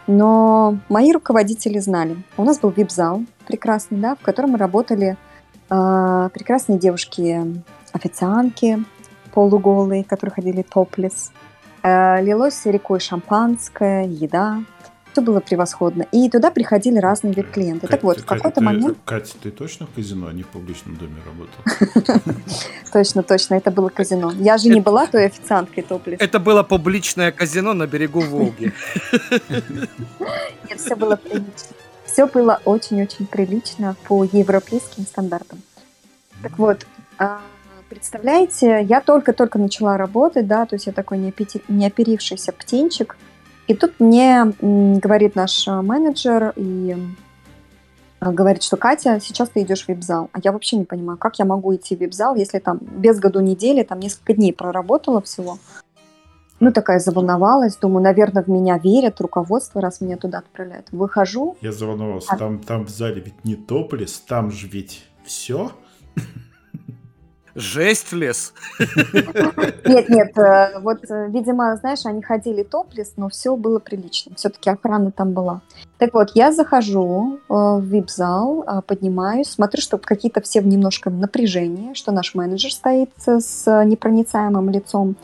[0.07, 2.17] но мои руководители знали.
[2.37, 5.17] У нас был вип-зал прекрасный, да, в котором работали
[5.71, 8.85] э, прекрасные девушки-официантки
[9.33, 11.31] полуголые, которые ходили топлес.
[11.85, 14.59] Э, лилось рекой шампанское, еда.
[15.19, 16.07] Все было превосходно.
[16.13, 17.89] И туда приходили разные вип-клиенты.
[17.89, 18.99] Так Катя, вот, в какой-то ты- момент...
[19.05, 22.21] Катя, ты точно в казино, а не в публичном доме работала?
[22.93, 24.33] Точно, точно, это было казино.
[24.39, 26.21] Я же не была той официанткой топлес.
[26.21, 28.73] Это было публичное казино на берегу Волги.
[29.51, 31.77] Нет, все было прилично.
[32.05, 35.63] Все было очень-очень прилично по европейским стандартам.
[36.43, 36.87] Так вот,
[37.19, 37.41] а,
[37.89, 43.17] представляете, я только-только начала работать, да, то есть я такой неоперившийся птенчик.
[43.69, 46.97] И тут мне говорит наш а, менеджер и
[48.19, 50.31] а, говорит, что Катя, сейчас ты идешь в вип-зал.
[50.33, 53.41] А я вообще не понимаю, как я могу идти в вип-зал, если там без году
[53.41, 55.59] недели, там несколько дней проработала всего.
[56.61, 60.87] Ну, такая заволновалась, думаю, наверное, в меня верят, руководство, раз меня туда отправляют.
[60.91, 61.57] Выхожу.
[61.61, 62.31] Я заволновался.
[62.33, 62.39] А.
[62.39, 65.71] Там, там в зале ведь не топлес, там же ведь все.
[67.59, 68.53] Жесть лес.
[69.85, 74.37] Нет, нет, э, вот, э, видимо, знаешь, они ходили топлес, но все было прилично.
[74.37, 75.61] Все-таки охрана там была.
[75.99, 81.11] Так вот, я захожу э, в вип-зал, э, поднимаюсь, смотрю, что какие-то все в немножко
[81.11, 85.17] напряжении, что наш менеджер стоит с непроницаемым лицом,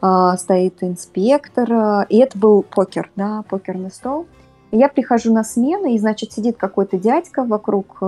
[0.00, 4.26] а, стоит инспектор, и это был покер, да, покерный стол.
[4.70, 8.00] Я прихожу на смену, и, значит, сидит какой-то дядька вокруг,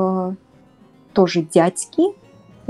[1.13, 2.15] тоже дядьки,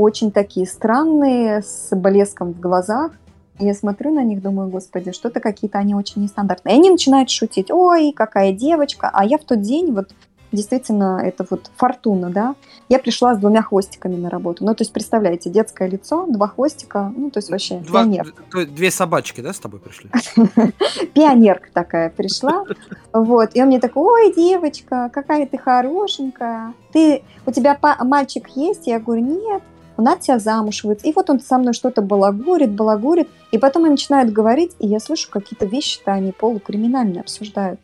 [0.00, 3.12] очень такие странные, с блеском в глазах.
[3.58, 6.74] Я смотрю на них, думаю, господи, что-то какие-то они очень нестандартные.
[6.76, 9.10] И они начинают шутить, ой, какая девочка.
[9.12, 10.10] А я в тот день, вот
[10.52, 12.54] действительно, это вот фортуна, да,
[12.88, 14.64] я пришла с двумя хвостиками на работу.
[14.64, 18.32] Ну, то есть, представляете, детское лицо, два хвостика, ну, то есть вообще Два- пионер.
[18.52, 20.10] д- Две собачки, да, с тобой пришли?
[21.14, 22.64] Пионерка такая пришла.
[23.12, 23.50] Вот.
[23.54, 26.72] И он мне такой, ой, девочка, какая ты хорошенькая.
[26.92, 28.86] Ты, у тебя мальчик есть?
[28.86, 29.62] Я говорю, нет.
[30.00, 31.08] Он от тебя замуж выйти.
[31.08, 33.28] И вот он со мной что-то балагурит, балагурит.
[33.50, 37.78] И потом они начинают говорить, и я слышу какие-то вещи-то они полукриминальные обсуждают.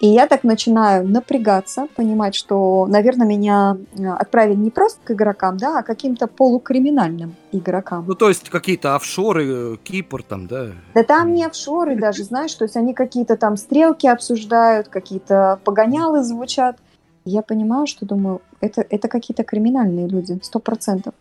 [0.00, 5.56] И я так начинаю напрягаться, понимать, что, наверное, меня э, отправили не просто к игрокам,
[5.56, 8.04] да, а каким-то полукриминальным игрокам.
[8.06, 10.66] Ну, то есть какие-то офшоры, э, Кипр там, да?
[10.94, 16.22] Да там не офшоры даже, знаешь, то есть они какие-то там стрелки обсуждают, какие-то погонялы
[16.22, 16.76] звучат.
[17.24, 21.14] Я понимаю, что думаю, это, это какие-то криминальные люди, сто процентов.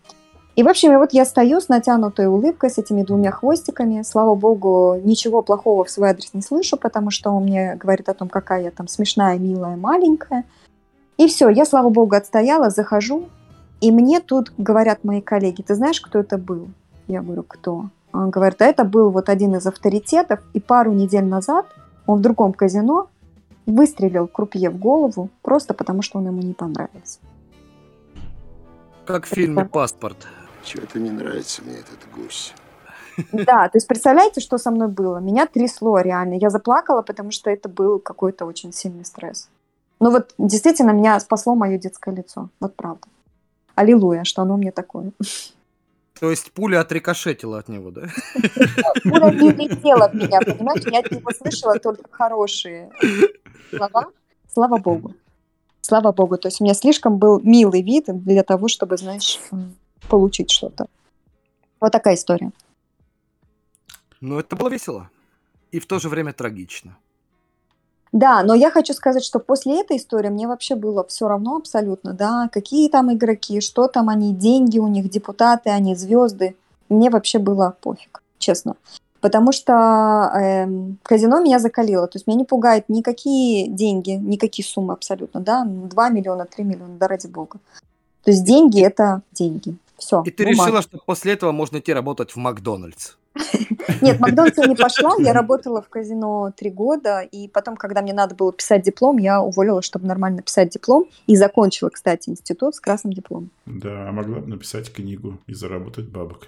[0.57, 4.01] И, в общем, и вот я стою с натянутой улыбкой, с этими двумя хвостиками.
[4.01, 8.15] Слава богу, ничего плохого в свой адрес не слышу, потому что он мне говорит о
[8.15, 10.45] том, какая я там смешная, милая, маленькая.
[11.17, 13.29] И все, я, слава богу, отстояла, захожу,
[13.81, 16.69] и мне тут говорят мои коллеги, ты знаешь, кто это был?
[17.07, 17.89] Я говорю, кто?
[18.11, 21.67] Он говорит, а это был вот один из авторитетов, и пару недель назад
[22.07, 23.09] он в другом казино
[23.67, 27.19] выстрелил крупье в голову просто потому, что он ему не понравился.
[29.05, 30.17] Как в фильме «Паспорт».
[30.67, 32.53] Чего-то не нравится мне этот гусь.
[33.31, 35.19] Да, то есть представляете, что со мной было?
[35.19, 36.33] Меня трясло реально.
[36.33, 39.49] Я заплакала, потому что это был какой-то очень сильный стресс.
[40.01, 42.49] Ну вот действительно меня спасло мое детское лицо.
[42.59, 43.07] Вот правда.
[43.75, 45.13] Аллилуйя, что оно мне такое.
[46.19, 48.01] То есть пуля отрикошетила от него, да?
[49.03, 50.83] Пуля не летела в меня, понимаешь?
[50.85, 52.91] Я от него слышала только хорошие
[53.69, 54.07] слова.
[54.51, 55.13] Слава Богу.
[55.79, 56.37] Слава Богу.
[56.37, 59.39] То есть у меня слишком был милый вид для того, чтобы, знаешь,
[60.09, 60.87] получить что-то.
[61.79, 62.51] Вот такая история.
[64.21, 65.09] Ну, это было весело.
[65.71, 66.97] И в то же время трагично.
[68.11, 72.13] Да, но я хочу сказать, что после этой истории мне вообще было все равно абсолютно,
[72.13, 76.55] да, какие там игроки, что там они, деньги у них, депутаты, они звезды.
[76.89, 78.75] Мне вообще было пофиг, честно.
[79.19, 82.07] Потому что эм, казино меня закалило.
[82.07, 86.95] То есть меня не пугает никакие деньги, никакие суммы абсолютно, да, 2 миллиона, 3 миллиона,
[86.97, 87.59] да ради бога.
[88.23, 89.75] То есть деньги это деньги.
[89.97, 90.21] Все.
[90.25, 93.15] И ты решила, что после этого можно идти работать в Макдональдс.
[94.01, 98.01] Нет, в Макдональдс я не пошла, я работала в казино три года, и потом, когда
[98.01, 102.75] мне надо было писать диплом, я уволилась, чтобы нормально писать диплом, и закончила, кстати, институт
[102.75, 103.49] с красным дипломом.
[103.65, 106.47] Да, могла бы написать книгу и заработать бабок.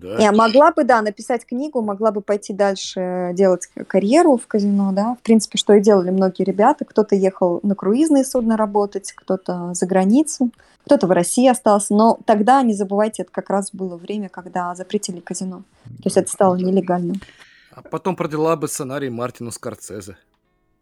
[0.00, 0.16] Да.
[0.18, 5.16] Я могла бы, да, написать книгу, могла бы пойти дальше делать карьеру в казино, да,
[5.20, 6.86] в принципе, что и делали многие ребята.
[6.86, 10.50] Кто-то ехал на круизные судна работать, кто-то за границу,
[10.86, 15.20] кто-то в России остался, но тогда, не забывайте, это как раз было время, когда запретили
[15.20, 15.64] казино.
[15.84, 17.20] То есть это стало нелегальным.
[17.72, 20.16] А потом продала бы сценарий Мартину Скорцезе.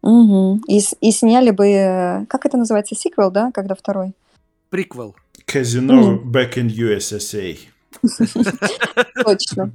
[0.01, 0.63] Мгм.
[0.67, 4.13] И, и сняли бы, э, как это называется, сиквел, да, когда второй?
[4.69, 5.13] Приквел.
[5.45, 7.57] Казино back in USSA.
[9.23, 9.71] Точно.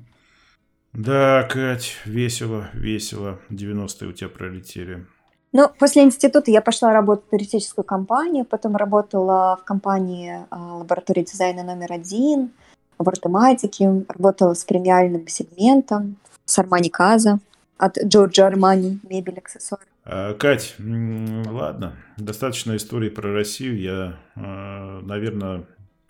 [0.92, 3.40] Да, Кать, весело, весело.
[3.50, 5.06] 90-е у тебя пролетели.
[5.52, 11.22] Ну, после института я пошла работать в туристическую компанию, потом работала в компании а, лаборатории
[11.22, 12.50] дизайна номер один,
[12.98, 17.38] в артематике, работала с премиальным сегментом, с Армани Каза,
[17.78, 19.84] от Джорджо Армани, мебель, аксессуары.
[20.04, 23.80] А, Кать, ладно, достаточно истории про Россию.
[23.80, 25.66] Я, э, наверное,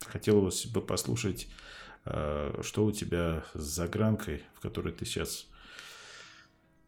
[0.07, 0.41] хотел
[0.73, 1.49] бы послушать,
[2.05, 5.47] что у тебя с загранкой, в которой ты сейчас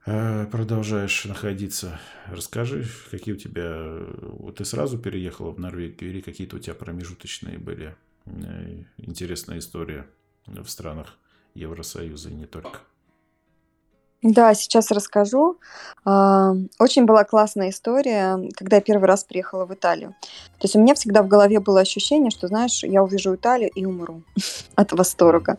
[0.05, 1.98] э, продолжаешь находиться.
[2.26, 4.05] Расскажи, какие у тебя...
[4.20, 10.05] вот Ты сразу переехала в Норвегию или какие-то у тебя промежуточные были э, интересные истории
[10.46, 11.18] в странах
[11.55, 12.81] Евросоюза и не только?
[14.22, 15.59] Да, сейчас расскажу.
[16.05, 20.14] А, Очень была классная история, когда я первый раз приехала в Италию.
[20.59, 23.85] То есть у меня всегда в голове было ощущение, что, знаешь, я увижу Италию и
[23.85, 24.22] умру
[24.74, 25.59] от восторга.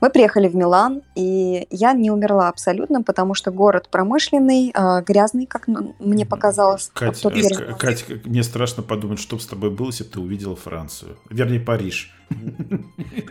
[0.00, 5.46] Мы приехали в Милан, и я не умерла абсолютно, потому что город промышленный, а, грязный,
[5.46, 6.90] как мне показалось.
[6.94, 8.04] Катя, тот э, первый раз.
[8.24, 11.16] Мне страшно подумать, что бы с тобой было, если бы ты увидела Францию.
[11.28, 12.14] Вернее, Париж.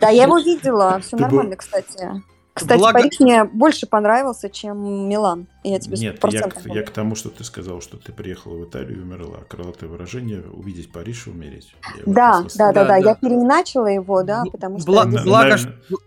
[0.02, 2.22] Да, я его видела, все Ты нормально, кстати.
[2.58, 5.48] Кстати, Благо- Париж мне больше понравился, чем Милан.
[5.64, 8.64] Я тебе Нет, я, к- я к тому, что ты сказал, что ты приехала в
[8.70, 9.40] Италию и умерла.
[9.48, 11.76] Крылатое выражение «увидеть Париж и умереть».
[11.96, 12.98] Я Да, да, да, Да, да.
[12.98, 14.92] Я переначала его, да, Бл- потому что...
[14.92, 15.56] бла- На- благо,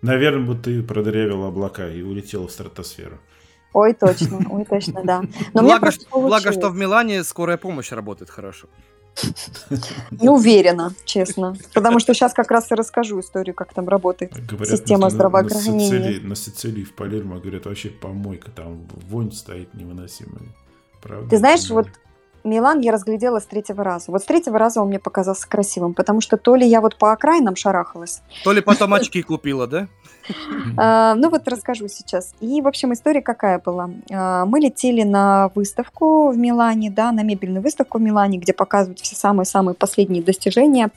[0.02, 3.18] Наверное, бы ты продырявила облака и улетела в стратосферу.
[3.72, 5.22] Ой, точно, ой, точно, да.
[5.54, 6.74] Но Благо, просто что, благо, что получилось.
[6.74, 8.66] в Милане скорая помощь работает хорошо.
[10.10, 11.56] Не уверена, честно.
[11.74, 14.32] Потому что сейчас как раз и расскажу историю, как там работает.
[14.46, 15.90] Говорят, Система на- здравоохранения.
[15.90, 20.42] На Сицилии, на Сицилии в Палермо, говорят, вообще помойка, там вонь стоит невыносимая.
[21.02, 21.30] Правда?
[21.30, 21.88] Ты знаешь, вот
[22.44, 24.10] Милан я разглядела с третьего раза.
[24.10, 27.12] Вот с третьего раза он мне показался красивым, потому что то ли я вот по
[27.12, 29.88] окраинам шарахалась, То ли потом очки купила, да?
[30.76, 32.34] А, ну вот расскажу сейчас.
[32.40, 33.90] И, в общем, история какая была.
[34.12, 39.00] А, мы летели на выставку в Милане, да, на мебельную выставку в Милане, где показывают
[39.00, 40.90] все самые-самые последние достижения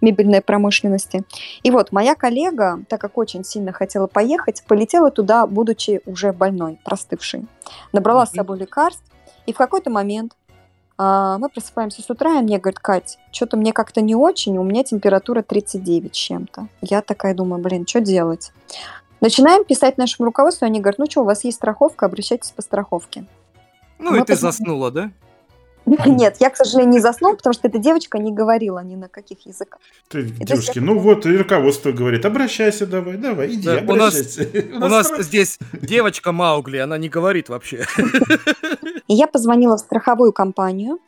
[0.00, 1.24] мебельной промышленности.
[1.62, 6.78] И вот моя коллега, так как очень сильно хотела поехать, полетела туда, будучи уже больной,
[6.84, 7.46] простывшей.
[7.92, 9.02] Набрала с собой лекарств,
[9.46, 10.32] и в какой-то момент
[10.98, 14.84] мы просыпаемся с утра, и мне говорит, Кать, что-то мне как-то не очень, у меня
[14.84, 16.68] температура 39 с чем-то.
[16.82, 18.52] Я такая думаю, блин, что делать?
[19.20, 23.26] Начинаем писать нашему руководству, они говорят, ну что, у вас есть страховка, обращайтесь по страховке.
[23.98, 25.10] Ну Мы и ты заснула, да?
[26.06, 29.44] Нет, я, к сожалению, не заснула, потому что эта девочка не говорила ни на каких
[29.46, 29.80] языках.
[30.08, 33.94] Ты, Это девушки, я- ну вот, и руководство говорит, обращайся давай, давай, иди, Да, у
[33.94, 34.66] нас- обращайся.
[34.76, 37.84] У нас здесь девочка Маугли, она не говорит вообще.
[39.08, 40.98] И я позвонила в страховую компанию,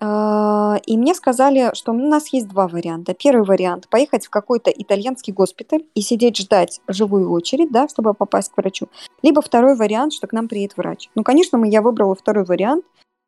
[0.00, 3.14] а, и мне сказали, что у нас есть два варианта.
[3.14, 8.52] Первый вариант– поехать в какой-то итальянский госпиталь и сидеть ждать живую очередь, да, чтобы попасть
[8.52, 8.88] к врачу.
[9.22, 11.08] Либо второй вариант, что к нам приедет врач.
[11.14, 12.84] Ну, конечно, я выбрала второй вариант,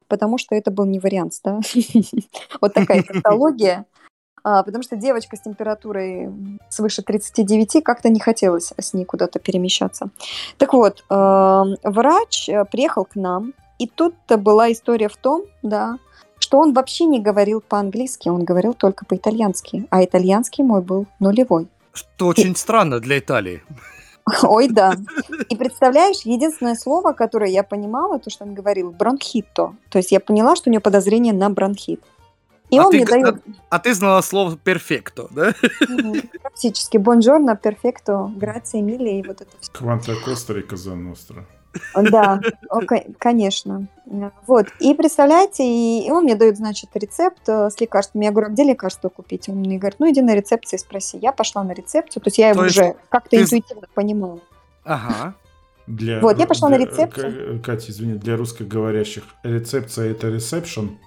[0.09, 1.61] потому что это был не вариант, да.
[2.61, 3.87] Вот такая тавтология.
[4.43, 6.31] А, Потому что девочка с температурой
[6.69, 10.11] свыше 39 как-то не хотелось с ней куда-то перемещаться.
[10.59, 15.99] Так вот, э, врач э, приехал к нам, и тут-то была история в том, да,
[16.39, 21.69] что он вообще не говорил по-английски, он говорил только по-итальянски, а итальянский мой был нулевой.
[21.93, 23.63] Что очень странно для Италии.
[24.43, 24.95] Ой, да.
[25.49, 29.75] И представляешь, единственное слово, которое я понимала, то, что он говорил, бронхито.
[29.89, 32.03] То есть я поняла, что у него подозрение на бронхит.
[32.71, 35.55] И А он ты мне дает А ты знала слово перфекто, да?
[36.43, 39.71] практически бонжорно, перфекто, грация, мили и вот это все.
[39.73, 41.47] Кванта Костра и Казаностра.
[41.95, 42.41] Да,
[43.19, 43.87] конечно.
[44.47, 44.67] Вот.
[44.81, 48.25] И представляете, и он мне дает, значит, рецепт э, с лекарствами.
[48.25, 49.49] Я говорю, а где лекарство купить?
[49.49, 51.19] Он мне говорит, ну иди на рецепцию и спроси.
[51.21, 54.39] Я пошла на рецепцию, то есть я его уже как-то интуитивно понимала.
[54.85, 55.35] Ага.
[55.87, 57.61] Для, Вот, я пошла на для- рецепцию.
[57.61, 60.99] К- Катя, извини, для русскоговорящих рецепция это ресепшн.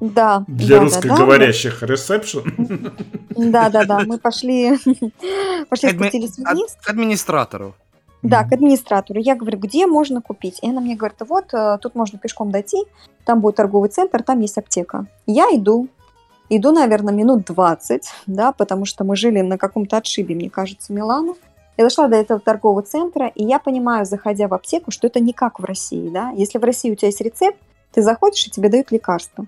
[0.00, 0.44] Да.
[0.46, 2.92] Для да, да, русскоговорящих ресепшн.
[3.30, 4.00] Да, да, да.
[4.06, 4.78] Мы пошли,
[5.68, 6.76] пошли Адми- спустились вниз.
[6.82, 7.74] К администратору.
[8.22, 9.20] Да, к администратору.
[9.20, 10.58] Я говорю, где можно купить?
[10.62, 12.84] И она мне говорит, вот, э, тут можно пешком дойти,
[13.24, 15.06] там будет торговый центр, там есть аптека.
[15.26, 15.88] Я иду,
[16.48, 21.34] иду, наверное, минут 20, да, потому что мы жили на каком-то отшибе, мне кажется, Милана.
[21.76, 25.32] Я дошла до этого торгового центра, и я понимаю, заходя в аптеку, что это не
[25.32, 26.30] как в России, да.
[26.30, 27.58] Если в России у тебя есть рецепт,
[27.92, 29.46] ты заходишь, и тебе дают лекарство.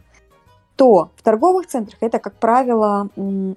[0.77, 3.09] То в торговых центрах это, как правило,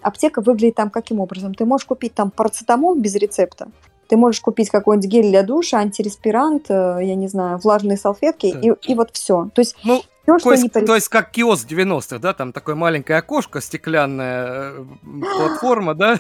[0.02, 1.54] аптека выглядит там каким образом?
[1.54, 3.70] Ты можешь купить там парацетамол без рецепта,
[4.08, 8.74] ты можешь купить какой-нибудь гель для душа, антиреспирант, э, я не знаю, влажные салфетки, и,
[8.92, 9.50] и вот все.
[9.54, 12.34] То есть Ну, все, что то есть, не то есть как киоск 90-х, да?
[12.34, 14.86] Там такое маленькое окошко, стеклянная э,
[15.38, 16.20] платформа, да?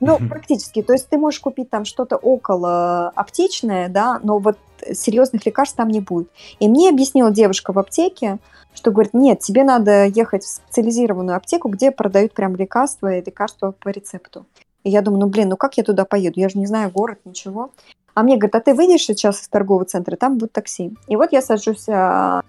[0.00, 0.82] Ну, практически.
[0.82, 4.56] То есть ты можешь купить там что-то около аптечное, да, но вот
[4.92, 6.28] серьезных лекарств там не будет.
[6.60, 8.38] И мне объяснила девушка в аптеке,
[8.74, 13.72] что говорит, нет, тебе надо ехать в специализированную аптеку, где продают прям лекарства и лекарства
[13.72, 14.46] по рецепту.
[14.86, 16.38] И я думаю, ну блин, ну как я туда поеду?
[16.38, 17.72] Я же не знаю город, ничего.
[18.14, 20.94] А мне говорят, а ты выйдешь сейчас из торгового центра, там будет такси.
[21.08, 22.42] И вот я сажусь а,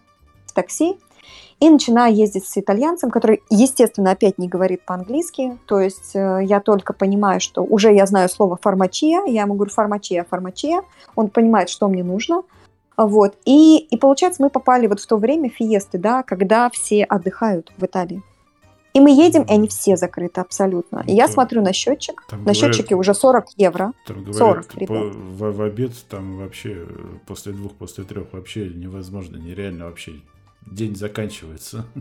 [0.46, 1.00] в такси,
[1.60, 5.58] и начинаю ездить с итальянцем, который, естественно, опять не говорит по-английски.
[5.66, 9.26] То есть э, я только понимаю, что уже я знаю слово фармачия.
[9.26, 10.84] Я ему говорю фармачия, фармачия.
[11.16, 12.44] Он понимает, что мне нужно.
[12.96, 13.36] Вот.
[13.46, 17.84] И, и получается, мы попали вот в то время фиесты, да, когда все отдыхают в
[17.84, 18.22] Италии.
[18.94, 21.04] И мы едем, и они все закрыты абсолютно.
[21.06, 22.24] И я смотрю на счетчик.
[22.28, 23.94] Там На говорят- счетчике уже 40 евро.
[24.08, 25.16] Там 40, говорят, по- ребят.
[25.16, 26.88] в, в обед там вообще
[27.28, 30.14] после двух, после трех вообще невозможно, нереально вообще.
[30.66, 31.86] День заканчивается.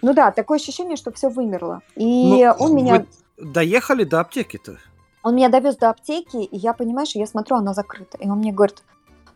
[0.00, 1.82] Ну да, такое ощущение, что все вымерло.
[1.96, 2.04] И
[2.44, 3.04] Ну, он меня,
[3.36, 4.78] вы доехали до аптеки-то?
[5.24, 8.16] он меня довез до аптеки, и я, понимаешь, я смотрю, она закрыта.
[8.18, 8.84] И он мне говорит,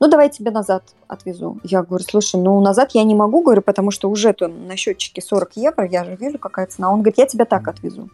[0.03, 1.61] ну давай я тебя назад отвезу.
[1.63, 5.23] Я говорю, слушай, ну назад я не могу, говорю, потому что уже там на счетчике
[5.23, 6.91] 40 евро, я же вижу, какая цена.
[6.91, 8.11] Он говорит, я тебя так отвезу.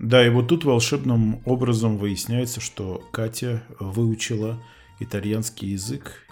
[0.00, 4.56] Да, и вот тут волшебным образом выясняется, что Катя выучила
[4.98, 6.26] итальянский язык,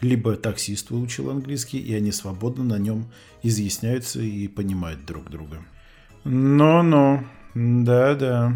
[0.00, 3.06] либо таксист выучил английский, и они свободно на нем
[3.42, 5.56] изъясняются и понимают друг друга.
[6.22, 7.24] Ну-ну,
[7.56, 8.52] да-да.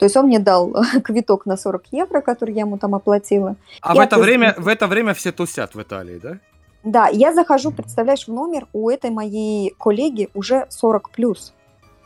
[0.00, 0.72] То есть он мне дал
[1.04, 3.56] квиток на 40 евро, который я ему там оплатила.
[3.82, 6.38] А в это тоже- время, в это время все тусят в Италии, да?
[6.82, 11.52] Да, я захожу, представляешь, в номер, у этой моей коллеги уже 40 плюс.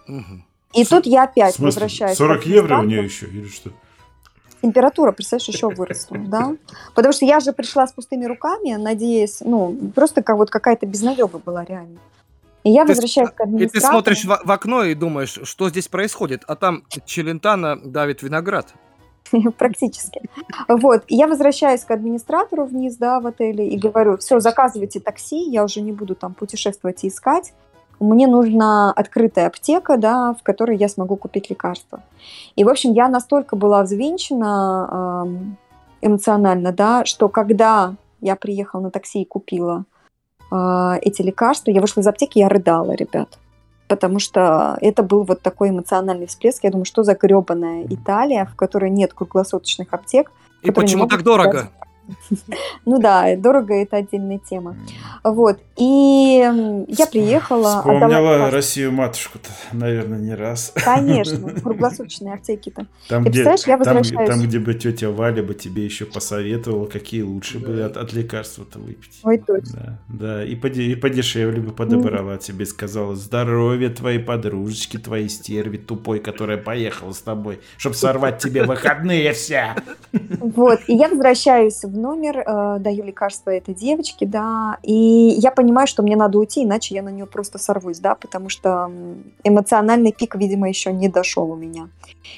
[0.09, 0.45] Мгм.
[0.73, 2.17] И тут я опять смысле, возвращаюсь.
[2.17, 3.71] к 40 евро у нее еще, или что?
[4.61, 6.57] Температура, представляешь, еще выросла, да?
[6.97, 11.39] Потому что я же пришла с пустыми руками, надеясь, ну, просто как вот какая-то безнадега
[11.39, 12.01] была реально.
[12.65, 13.93] И я Ты возвращаюсь к И ты администратору.
[13.93, 18.75] смотришь в, в окно и думаешь, что здесь происходит, а там Челентано давит виноград.
[19.59, 20.23] Практически.
[20.69, 21.05] Вот.
[21.09, 25.63] И я возвращаюсь к администратору вниз, да, в отеле, и говорю, все, заказывайте такси, я
[25.65, 27.53] уже не буду там путешествовать и искать.
[28.01, 32.03] Мне нужна открытая аптека, да, в которой я смогу купить лекарства.
[32.57, 35.29] И, в общем, я настолько была взвинчена
[36.01, 39.85] эмоционально, да, что когда я приехала на такси и купила
[41.03, 43.39] эти лекарства, я вышла из аптеки, я рыдала, ребят.
[43.89, 46.65] Потому что это был вот такой эмоциональный всплеск.
[46.65, 50.33] Я думаю, что за гребаная Италия, в которой нет круглосуточных аптек.
[50.63, 51.71] И почему так дорого?
[52.85, 54.77] Ну да, дорого это отдельная тема.
[55.23, 55.59] Вот.
[55.77, 56.39] И
[56.89, 58.51] я приехала, отдала Вспомнила.
[58.51, 60.73] Россию матушку-то, наверное, не раз.
[60.75, 62.87] Конечно, круглосуточные аптеки-то.
[63.09, 64.29] Там, где, я возвращаюсь.
[64.29, 68.79] там, где бы тетя Валя бы тебе еще посоветовала, какие лучше бы от, от лекарства-то
[68.79, 69.21] выпить.
[69.23, 69.99] Ой, точно.
[70.09, 75.79] Да, да, и, поде- и подешевле бы подобрала тебе, сказала, здоровье твоей подружечки, твоей стерви
[75.79, 79.75] тупой, которая поехала с тобой, чтобы сорвать тебе выходные все.
[80.41, 85.87] Вот, и я возвращаюсь в номер, э, даю лекарство этой девочке, да, и я понимаю,
[85.87, 88.91] что мне надо уйти, иначе я на нее просто сорвусь, да, потому что
[89.45, 91.89] эмоциональный пик, видимо, еще не дошел у меня.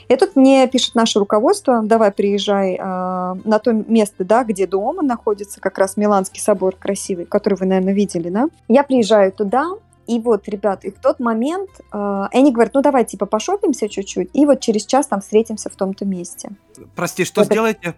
[0.08, 5.02] И тут мне пишет наше руководство, давай приезжай э, на то место, да, где дома
[5.02, 8.48] находится как раз Миланский собор красивый, который вы, наверное, видели, да.
[8.68, 9.70] Я приезжаю туда,
[10.06, 14.30] и вот, ребят, и в тот момент э, они говорят, ну давай, типа, пошопимся чуть-чуть,
[14.34, 16.50] и вот через час там встретимся в том-то месте.
[16.94, 17.94] Прости, что Вот сделаете?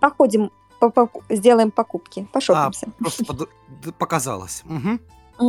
[0.00, 0.61] Походим, по- по-
[1.28, 2.86] сделаем покупки, А, пошопимся.
[2.98, 3.48] просто под-
[3.98, 4.62] показалось.
[4.64, 5.00] Мгм.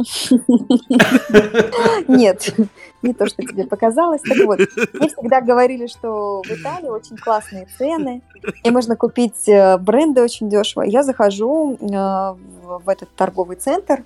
[2.07, 2.55] Нет,
[3.01, 4.21] не то, что тебе показалось.
[4.21, 4.59] Так вот,
[4.93, 8.21] мне всегда говорили, что в Италии очень классные цены,
[8.63, 10.83] и можно купить э, бренды очень дешево.
[10.83, 14.03] Я захожу э, в этот торговый центр,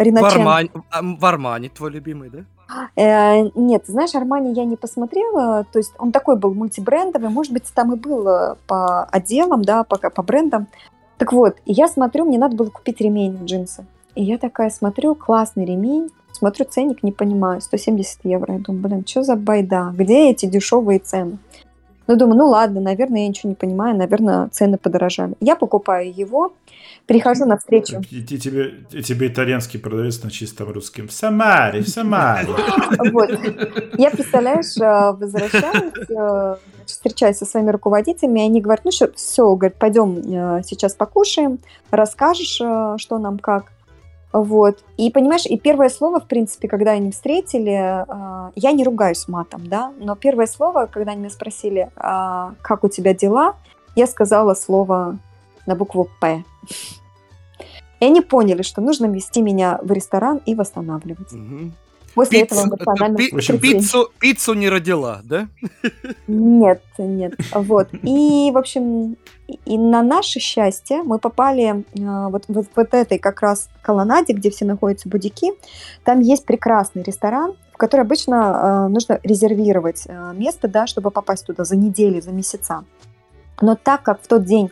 [0.00, 0.40] В Риночен.
[0.40, 0.70] Армани,
[1.18, 2.38] в Армани твой любимый, да?
[2.96, 7.64] Э, Нет, знаешь, Армани я не посмотрела, то есть он такой был мультибрендовый, может быть,
[7.74, 10.68] там и было по отделам, да, по, по брендам.
[11.18, 13.84] Так вот, я смотрю, мне надо было купить ремень в джинсы.
[14.14, 18.54] И я такая смотрю, классный ремень, смотрю ценник, не понимаю, 170 евро.
[18.54, 21.36] Я думаю, блин, что за байда, где эти дешевые цены?
[22.06, 25.34] Ну, думаю, ну ладно, наверное, я ничего не понимаю, наверное, цены подорожали.
[25.40, 26.52] Я покупаю его,
[27.10, 28.00] прихожу на встречу.
[28.08, 31.08] И, и тебе, и тебе итальянский продавец на чистом русском.
[31.08, 32.46] В Самаре, в Самаре.
[33.10, 33.30] Вот.
[33.98, 36.56] Я, представляешь, э, возвращаюсь, э,
[36.86, 41.58] встречаюсь со своими руководителями, и они говорят, ну что, все, говорят, пойдем э, сейчас покушаем,
[41.90, 43.72] расскажешь, э, что нам как.
[44.32, 44.78] Вот.
[44.96, 49.66] И понимаешь, и первое слово, в принципе, когда они встретили, э, я не ругаюсь матом,
[49.66, 53.56] да, но первое слово, когда они меня спросили, «А как у тебя дела,
[53.96, 55.18] я сказала слово
[55.66, 56.44] на букву «П».
[58.00, 61.32] И они поняли, что нужно вести меня в ресторан и восстанавливать.
[61.32, 61.72] Мгм.
[62.14, 65.46] После Пиццу, этого эмоционального пи- пиццу, пиццу не родила, да?
[66.26, 67.34] Нет, нет.
[67.54, 67.88] Вот.
[68.02, 69.16] И, в общем,
[69.64, 74.50] и- на наше счастье мы попали э, вот, вот, вот этой как раз колоннаде, где
[74.50, 75.52] все находятся будики.
[76.04, 81.46] Там есть прекрасный ресторан, в который обычно э, нужно резервировать э, место, да, чтобы попасть
[81.46, 82.84] туда за неделю, за месяца.
[83.60, 84.70] Но так как в тот день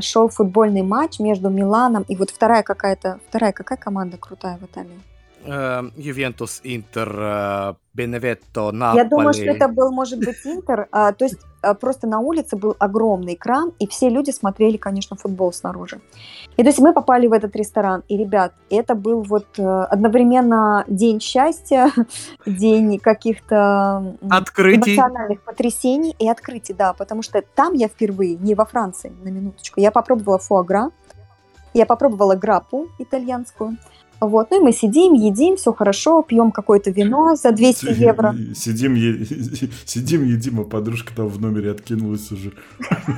[0.00, 5.00] шел футбольный матч между Миланом и вот вторая какая-то, вторая какая команда крутая в Италии?
[5.46, 9.02] Э, Ювентус, Интер, э, Беневетто, Наполи.
[9.02, 10.88] Я думаю, что это был, может быть, Интер.
[10.92, 15.16] А, то есть а, просто на улице был огромный экран, и все люди смотрели, конечно,
[15.16, 16.00] футбол снаружи.
[16.56, 20.84] И то есть мы попали в этот ресторан, и, ребят, это был вот э, одновременно
[20.88, 21.90] день счастья,
[22.46, 24.94] день каких-то Открытий.
[24.94, 29.80] эмоциональных потрясений и открытий, да, потому что там я впервые, не во Франции, на минуточку,
[29.80, 30.90] я попробовала фуагра,
[31.74, 33.76] я попробовала граппу итальянскую,
[34.20, 38.34] вот, ну и мы сидим, едим, все хорошо, пьем какое-то вино за 200 евро.
[38.54, 39.24] Сидим, е-
[39.84, 42.52] сидим, едим, а подружка там в номере откинулась уже.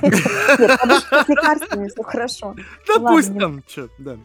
[0.03, 2.55] Нет, подушка с лекарствами, все хорошо.
[2.87, 4.17] Да пусть не- там, чё, да.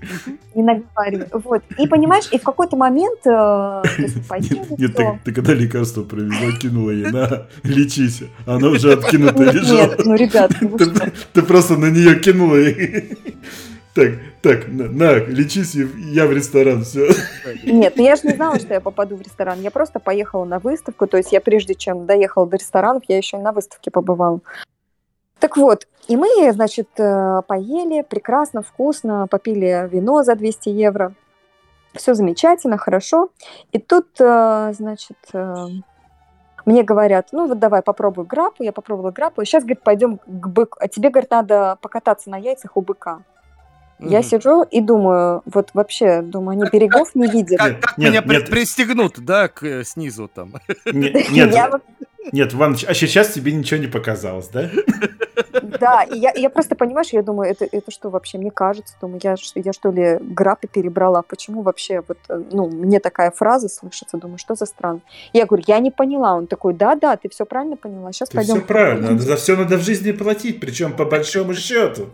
[0.56, 1.28] Не наговаривай.
[1.32, 1.62] Вот.
[1.78, 3.84] И понимаешь, и в какой-то момент, э,
[4.78, 8.24] Нет, ты, когда лекарство привезла, кинула ей, на, лечись.
[8.46, 9.78] Она уже откинутая Нет, лежала.
[9.88, 11.12] нет, ну, ребят, ну что?
[11.34, 13.16] ты просто на нее кинула и...
[13.94, 14.14] Так,
[14.44, 17.08] так, на, на, лечись, я в ресторан, все.
[17.64, 19.62] Нет, ну я же не знала, что я попаду в ресторан.
[19.62, 21.08] Я просто поехала на выставку.
[21.08, 24.42] То есть я прежде чем доехала до ресторанов, я еще на выставке побывала.
[25.40, 31.14] Так вот, и мы, значит, э, поели, прекрасно, вкусно, попили вино за 200 евро.
[31.94, 33.30] Все замечательно, хорошо.
[33.72, 35.56] И тут, э, значит, э,
[36.66, 38.62] мне говорят, ну вот давай попробуй грапу.
[38.64, 39.46] Я попробовала грапу.
[39.46, 40.78] Сейчас, говорит, пойдем к быку.
[40.82, 43.22] А тебе, говорит, надо покататься на яйцах у быка.
[44.00, 44.28] Я Мгм.
[44.28, 47.58] сижу и думаю, вот вообще, думаю, они берегов не видят.
[47.58, 48.50] Как, как Нет, меня нет.
[48.50, 50.54] пристегнут, да, к, э, снизу там.
[50.86, 51.82] Нет, Я нет,
[52.32, 52.54] нет,
[52.88, 54.70] а сейчас тебе ничего не показалось, да?
[55.62, 59.20] Да, и я, я просто, понимаешь, я думаю, это, это что вообще, мне кажется, думаю,
[59.24, 64.18] я, я что ли грапы перебрала, почему вообще вот, э, ну, мне такая фраза слышится,
[64.18, 65.02] думаю, что за странно.
[65.34, 68.56] Я говорю, я не поняла, он такой, да-да, ты все правильно поняла, сейчас Ты пойдем.
[68.56, 72.10] все правильно, за все надо в жизни платить, причем по большому счету.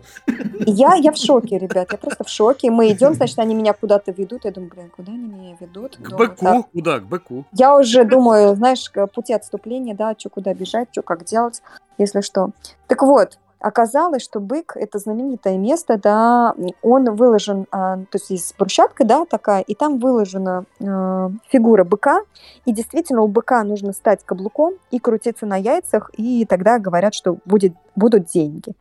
[0.66, 4.12] Я, я в шоке, ребят, я просто в шоке, мы идем, значит, они меня куда-то
[4.12, 5.96] ведут, я думаю, блин, куда они меня ведут?
[5.96, 6.44] К Думаю, быку.
[6.44, 6.98] так, Куда?
[7.00, 7.44] К быку.
[7.52, 11.62] Я уже думаю, знаешь, пути отступления, да, что куда бежать, что как делать,
[12.00, 12.50] если что.
[12.86, 18.54] Так вот, оказалось, что бык это знаменитое место, да, он выложен, а, то есть есть
[18.58, 22.22] брусчатка, да, такая, и там выложена а, фигура быка,
[22.64, 27.36] и действительно у быка нужно стать каблуком и крутиться на яйцах, и тогда говорят, что
[27.44, 28.72] будет, будут деньги.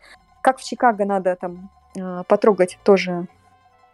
[0.41, 3.27] Как в Чикаго надо там а, потрогать тоже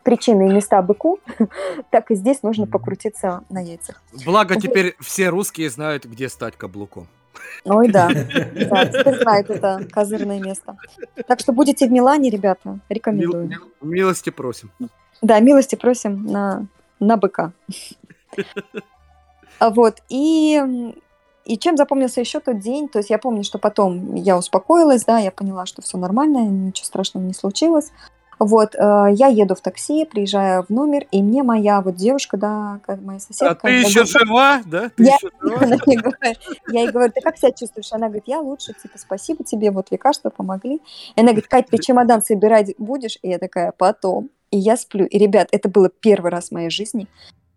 [0.04, 1.20] причинные места быку,
[1.90, 4.02] так и здесь нужно покрутиться на яйцах.
[4.24, 7.08] Благо теперь все русские знают, где стать каблуком.
[7.66, 8.10] Ой, да.
[8.70, 10.78] Да, теперь знают это козырное место.
[11.28, 13.48] Так что будете в Милане, ребята, рекомендую.
[13.48, 14.72] Мил- милости просим.
[15.22, 16.68] Да, милости просим на,
[17.00, 17.54] на быка.
[19.60, 20.62] А Вот, и,
[21.46, 25.20] и чем запомнился еще тот день, то есть я помню, что потом я успокоилась, да,
[25.20, 27.92] я поняла, что все нормально, ничего страшного не случилось.
[28.40, 32.80] Вот, э, я еду в такси, приезжаю в номер, и мне моя вот девушка, да,
[32.86, 33.52] как моя соседка...
[33.52, 34.90] А ты еще говорит, жива, да?
[34.90, 36.12] Ты Я- еще жива?
[36.68, 37.92] Я ей говорю, ты как себя чувствуешь?
[37.92, 40.76] Она говорит, я лучше, типа, спасибо тебе, вот лекарства помогли.
[41.16, 43.18] И она говорит, Кать, ты чемодан собирать будешь?
[43.22, 44.30] И я такая, потом.
[44.52, 45.06] И я сплю.
[45.06, 47.08] И, ребят, это было первый раз в моей жизни,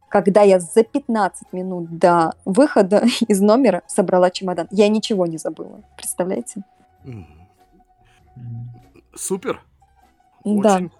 [0.08, 4.68] когда я за 15 минут до выхода из номера собрала чемодан.
[4.70, 5.82] Я ничего не забыла.
[5.96, 6.62] Представляете?
[9.14, 9.62] Супер.
[10.44, 10.76] Да.
[10.76, 10.90] Очень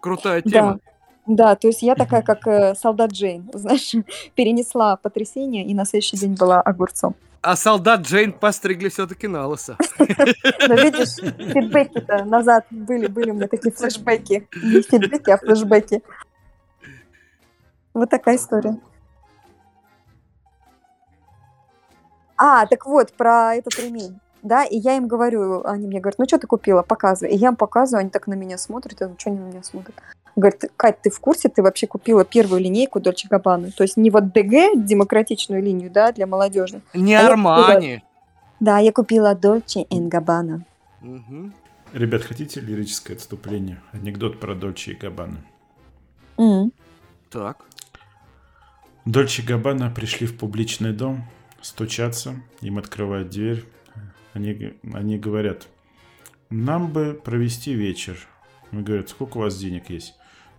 [0.00, 0.50] крутая Да.
[0.50, 0.80] тема.
[1.26, 3.92] Да, то есть я такая, как э, солдат Джейн, знаешь,
[4.34, 7.14] перенесла потрясение и на следующий день была огурцом.
[7.42, 9.76] А солдат Джейн постригли все-таки на лысо.
[9.98, 14.48] Но видишь, фидбэки-то назад были, были у меня такие флешбеки.
[14.62, 16.02] Не фидбэки, а флешбеки.
[17.94, 18.76] Вот такая история.
[22.36, 24.18] А, так вот, про этот ремень.
[24.42, 27.32] Да, и я им говорю, они мне говорят, ну что ты купила, показывай.
[27.32, 29.62] И я им показываю, они так на меня смотрят, я думаю, что они на меня
[29.62, 29.94] смотрят?
[30.36, 33.72] Говорят, Кать, ты в курсе, ты вообще купила первую линейку Дольче Габбана?
[33.72, 36.82] То есть не вот DG, демократичную линию, да, для молодежных.
[36.94, 38.04] Не А я Армани.
[38.60, 40.64] Да, я купила Дольче Габбана.
[41.00, 41.54] Мгм.
[41.92, 43.80] Ребят, хотите лирическое отступление?
[43.92, 45.38] Анекдот про Дольче и Габбана.
[46.36, 46.72] М.
[47.30, 47.64] Так.
[49.04, 51.24] Дольче и Габбана пришли в публичный дом,
[51.62, 53.64] стучатся, им открывают дверь.
[54.34, 55.68] Они, они говорят,
[56.50, 58.18] нам бы провести вечер.
[58.70, 60.14] Мы говорят, сколько у вас денег есть?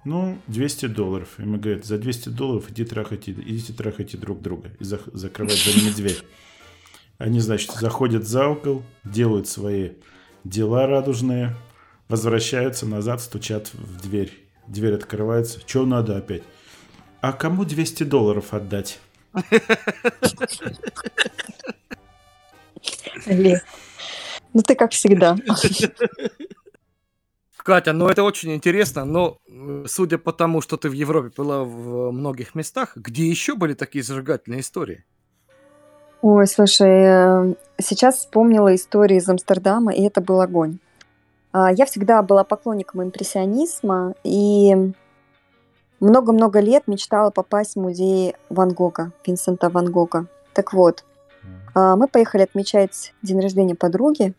[0.06, 1.36] Ну, 200 долларов.
[1.38, 4.72] И мы говорят, за 200 долларов иди трахайте, идите трахайте друг друга.
[4.80, 6.18] И зах- закрывают за ними дверь.
[7.18, 9.92] Они, значит, заходят за угол, делают свои
[10.46, 11.56] дела радужные,
[12.08, 14.32] возвращаются назад, стучат в дверь.
[14.68, 15.60] Дверь открывается.
[15.66, 16.44] Что надо опять?
[17.22, 19.00] А кому 200 долларов отдать?
[23.26, 23.62] Ле.
[24.54, 25.36] Ну ты как всегда.
[27.58, 29.38] Катя, ну это очень интересно, но
[29.86, 34.04] судя по тому, что ты в Европе была в многих местах, где еще были такие
[34.04, 35.06] зажигательные истории?
[36.22, 40.80] Ой, слушай, э, сейчас вспомнила историю из Амстердама, и это был огонь.
[41.52, 44.94] А, Я всегда была поклонником импрессионизма и
[46.00, 50.26] много-много лет мечтала попасть в музей Ван Гога, Винсента Ван Гога.
[50.54, 51.06] Так вот,
[51.74, 54.34] а, мы поехали отмечать день рождения подруги,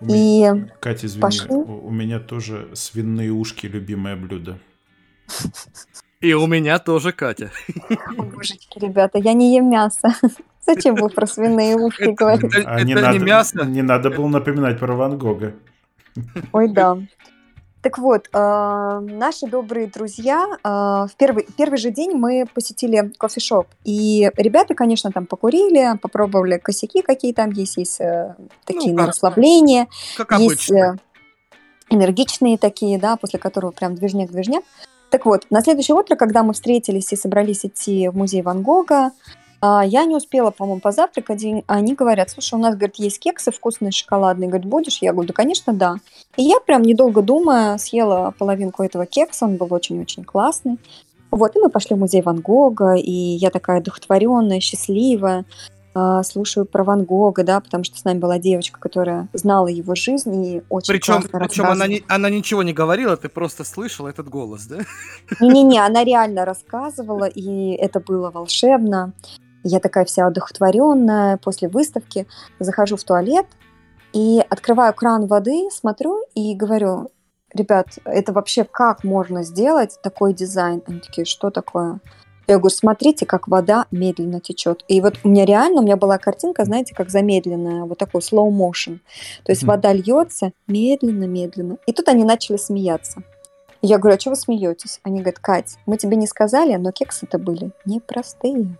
[0.00, 1.54] У меня- и Катя, извини, пошли.
[1.54, 4.58] у, меня тоже свиные ушки любимое блюдо.
[6.20, 7.50] И у меня тоже Катя.
[8.16, 10.08] О, божечки, ребята, я не ем мясо.
[10.66, 12.48] Зачем вы про свиные ушки говорите?
[12.60, 13.64] это- А не, это надо, не мясо.
[13.64, 15.54] не надо было напоминать про Ван Гога.
[16.52, 16.98] Ой, да.
[17.80, 23.68] Так вот, э, наши добрые друзья, э, в первый, первый же день мы посетили кофешоп.
[23.84, 29.08] И ребята, конечно, там покурили, попробовали косяки, какие там есть, есть э, такие на как-
[29.08, 30.96] расслабление, Как есть э,
[31.88, 34.64] энергичные такие, да, после которого прям движняк-движняк.
[35.10, 39.12] Так вот, на следующее утро, когда мы встретились и собрались идти в музей Ван Гога,
[39.60, 43.50] а, я не успела, по-моему, позавтракать, и они говорят, слушай, у нас, говорит, есть кексы
[43.50, 44.98] вкусные, шоколадные, говорит, будешь?
[45.02, 45.96] Я говорю, да, конечно, да.
[46.36, 50.78] И я прям, недолго думая, съела половинку этого кекса, он был очень-очень классный.
[51.30, 55.44] Вот, и мы пошли в музей Ван Гога, и я такая одухотворенная, счастливая,
[55.94, 59.96] а, слушаю про Ван Гога, да, потому что с нами была девочка, которая знала его
[59.96, 64.28] жизнь и очень Причем, причем она, не, она ничего не говорила, ты просто слышал этот
[64.28, 64.78] голос, да?
[65.40, 69.12] Не-не-не, она реально рассказывала, и это было волшебно.
[69.70, 72.26] Я такая вся одухотворенная после выставки.
[72.58, 73.44] Захожу в туалет
[74.14, 77.10] и открываю кран воды, смотрю и говорю,
[77.52, 80.82] ребят, это вообще как можно сделать такой дизайн?
[80.86, 82.00] Они такие, что такое?
[82.46, 84.86] Я говорю, смотрите, как вода медленно течет.
[84.88, 88.48] И вот у меня реально, у меня была картинка, знаете, как замедленная, вот такой slow
[88.48, 89.00] motion.
[89.44, 89.72] То есть Мгм.
[89.72, 91.76] вода льется медленно-медленно.
[91.84, 93.22] И тут они начали смеяться.
[93.82, 94.98] Я говорю, а что вы смеетесь?
[95.02, 98.78] Они говорят, Кать, мы тебе не сказали, но кексы-то были не простые,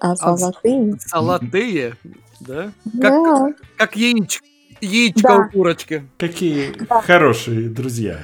[0.00, 0.96] а А, золотые.
[1.06, 1.94] Золотые,
[2.40, 2.72] да?
[2.84, 3.52] Да.
[3.76, 4.44] Как яичко,
[4.80, 5.36] яичко Да.
[5.38, 6.04] у курочки.
[6.18, 7.00] Какие Да.
[7.02, 8.18] хорошие друзья.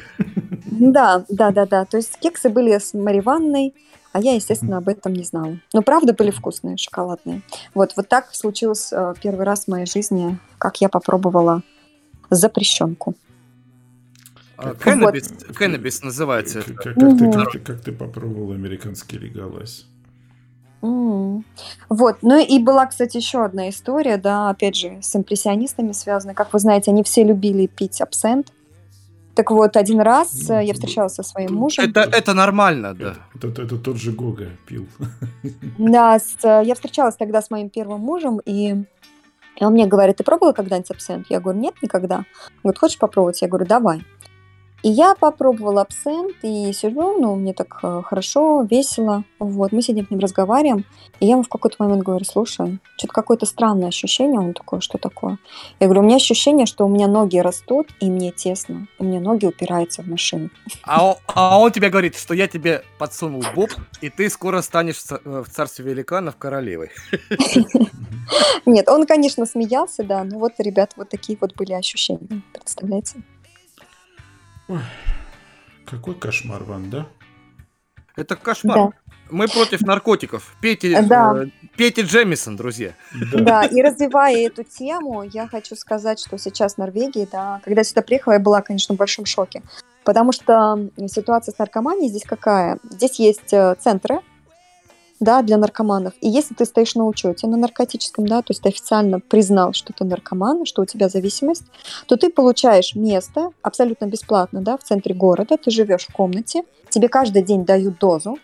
[0.70, 1.85] да, да, да, да.
[1.85, 3.74] То есть кексы были с Мариванной,
[4.12, 5.59] а я, естественно, об этом не знала.
[5.74, 7.43] Но правда были вкусные, шоколадные.
[7.74, 11.62] Вот, вот так случилось э, первый раз в моей жизни, как я попробовала
[12.31, 13.14] запрещенку.
[14.57, 19.87] А, Как- Кэннабис, кэннабис называется Как, как- как ты, как, как ты попробовал американский легалайз?
[20.83, 21.45] М.
[21.89, 26.35] Вот, ну и была, кстати, еще одна история, да, опять же, с импрессионистами связанная.
[26.35, 28.53] Как вы знаете, они все любили пить абсент.
[29.35, 31.85] Так вот, один раз э, я встречалась со своим мужем.
[31.85, 33.16] Это, это нормально, да.
[33.35, 34.87] Это, это- это тот же Гога пил.
[35.79, 38.77] Да, с, э, я встречалась тогда с моим первым мужем, и,
[39.61, 41.27] и он мне говорит, ты пробовала когда-нибудь абсент?
[41.29, 42.16] Я говорю, нет, никогда.
[42.16, 42.24] Он
[42.62, 43.43] говорит, хочешь попробовать?
[43.43, 44.03] Я говорю, давай.
[44.83, 49.24] И я попробовала абсент, и сижу, ну, мне так э, хорошо, весело.
[49.39, 50.85] Вот, мы сидим с ним разговариваем,
[51.18, 54.39] и я ему в какой-то момент говорю, слушай, что-то какое-то странное ощущение.
[54.39, 55.39] Он такой, что такое?
[55.81, 59.18] Я говорю, у меня ощущение, что у меня ноги растут, и мне тесно, и мне
[59.18, 60.51] ноги упираются в машину.
[60.83, 63.70] А он, а он тебе говорит, что я тебе подсунул боб,
[64.03, 66.91] и ты скоро станешь э, в царстве великанов королевой.
[68.66, 73.22] Нет, он, конечно, смеялся, да, но вот, ребят, вот такие вот были ощущения, представляете?
[75.84, 77.06] Какой кошмар, Ван, да?
[78.16, 78.76] Это кошмар.
[78.76, 78.90] Да.
[79.30, 80.56] Мы против наркотиков.
[80.60, 81.44] Пейте, Да.
[81.44, 81.46] э,
[81.76, 82.94] пейте Джемисон, друзья.
[83.32, 87.84] Да, и развивая эту тему, я хочу сказать, что сейчас в Норвегии, да, когда я
[87.84, 89.62] сюда приехала, я была, конечно, в большом шоке.
[90.04, 92.78] Потому что ситуация с наркоманией здесь какая?
[92.90, 94.20] Здесь есть э, центры,
[95.20, 96.14] да, для наркоманов.
[96.20, 99.92] И если ты стоишь на учете на наркотическом, да, то есть ты официально признал, что
[99.92, 101.64] ты наркоман, что у тебя зависимость,
[102.06, 107.08] то ты получаешь место абсолютно бесплатно, да, в центре города, ты живешь в комнате, тебе
[107.08, 108.38] каждый день дают дозу,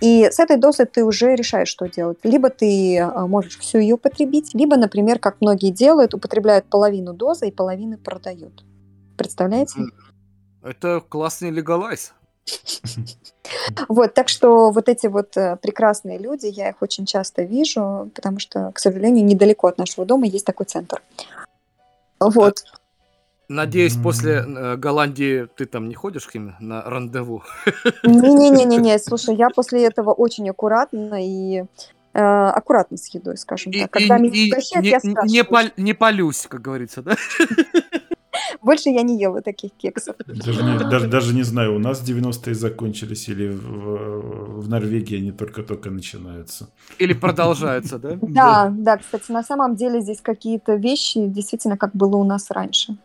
[0.00, 2.18] и с этой дозой ты уже решаешь, что делать.
[2.22, 7.48] Либо ты а, можешь всю ее употребить, либо, например, как многие делают, употребляют половину дозы
[7.48, 8.64] и половины продают.
[9.16, 9.80] Представляете?
[10.62, 12.14] Это классный легалайз.
[13.88, 18.38] Вот, так что вот эти вот э, прекрасные люди, я их очень часто вижу, потому
[18.38, 21.02] что, к сожалению, недалеко от нашего дома есть такой центр.
[22.20, 22.64] Вот.
[23.48, 27.42] Надеюсь, после э, Голландии ты там не ходишь к ним на рандеву.
[28.04, 31.62] Не-не-не-не, слушай, я после этого очень аккуратно и
[32.12, 33.90] э, аккуратно с едой, скажем И, так.
[33.92, 35.46] Когда и- меня и угощают, не, я не, спрашиваю.
[35.46, 37.16] пал- не полюсь, как говорится, да?
[38.62, 40.16] Больше я не ела таких кексов.
[40.26, 45.32] Даже не, даже, даже не знаю, у нас 90-е закончились или в, в Норвегии они
[45.32, 46.68] только-только начинаются.
[46.98, 48.18] Или продолжаются, да?
[48.22, 52.96] Да, да, кстати, на самом деле здесь какие-то вещи действительно как было у нас раньше.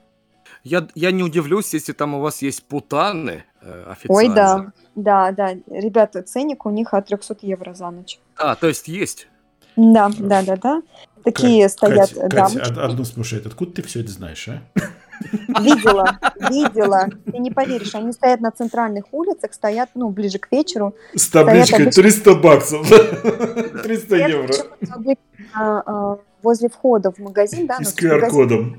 [0.64, 3.92] Я, я не удивлюсь, если там у вас есть путаны э, Ой,
[4.28, 4.74] официально.
[4.96, 5.78] да, да, да.
[5.78, 8.20] Ребята, ценник у них от 300 евро за ночь.
[8.38, 9.28] А, то есть есть.
[9.76, 10.82] Да, да, да, да.
[11.24, 12.58] Такие стоят Катя, дамочки.
[12.60, 13.46] Катя, од- одно смущает.
[13.46, 14.62] Откуда ты все это знаешь, а?
[15.32, 17.08] Видела, видела.
[17.26, 20.96] Ты не поверишь, они стоят на центральных улицах, стоят, ну, ближе к вечеру.
[21.16, 22.88] С табличкой 300 баксов.
[22.88, 25.16] 300 Стоят почему-то
[25.54, 28.78] а, а, возле входа в магазин, да, ну, то есть магазин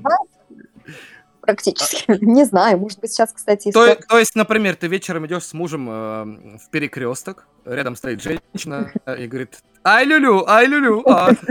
[1.45, 2.05] Практически.
[2.23, 6.23] Не знаю, может быть, сейчас, кстати, То, есть, например, ты вечером идешь с мужем э,
[6.57, 11.29] в перекресток, рядом стоит женщина и говорит, ай люлю, ай люлю, а».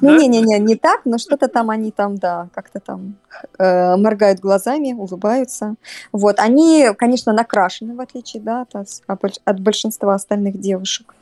[0.00, 0.18] Ну, Да?
[0.18, 3.16] не-не-не, не так, но что-то там они там, да, как-то там
[3.58, 5.76] э, моргают глазами, улыбаются.
[6.10, 8.66] Вот, они, конечно, накрашены, в отличие, да,
[9.44, 11.14] от большинства остальных девушек.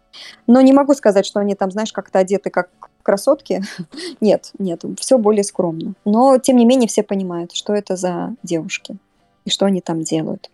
[0.47, 2.71] Но не могу сказать, что они там, знаешь, как-то одеты как
[3.03, 3.63] красотки.
[4.21, 5.95] Нет, нет, все более скромно.
[6.05, 8.97] Но, тем не менее, все понимают, что это за девушки
[9.45, 10.51] и что они там делают.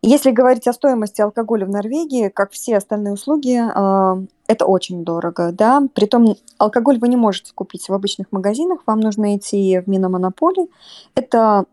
[0.00, 5.50] Если говорить о стоимости алкоголя в Норвегии, как все остальные услуги, а, это очень дорого,
[5.52, 5.82] да.
[5.92, 10.68] Притом алкоголь вы не можете купить в обычных магазинах, вам нужно идти в Миномонополи.
[11.16, 11.64] Это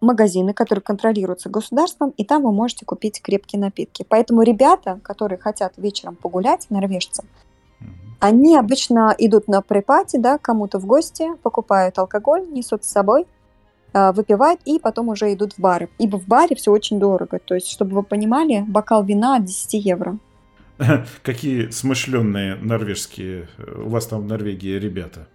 [0.00, 4.04] магазины, которые контролируются государством, и там вы можете купить крепкие напитки.
[4.08, 7.24] Поэтому ребята, которые хотят вечером погулять, норвежцы,
[8.22, 13.26] они обычно идут на припати, да, кому-то в гости, покупают алкоголь, несут с собой,
[13.92, 15.88] а, выпивают и потом уже идут в бары.
[15.98, 17.40] Ибо в баре все очень дорого.
[17.44, 20.18] То есть, чтобы вы понимали, бокал вина от 10 евро.
[21.24, 25.26] Какие смышленные норвежские э, у вас там в Норвегии ребята.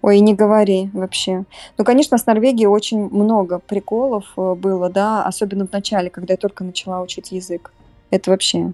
[0.00, 1.46] Ой, не говори вообще.
[1.76, 6.38] Ну, конечно, с Норвегией очень много приколов э, было, да, особенно в начале, когда я
[6.38, 7.72] только начала учить язык.
[8.10, 8.72] Это вообще.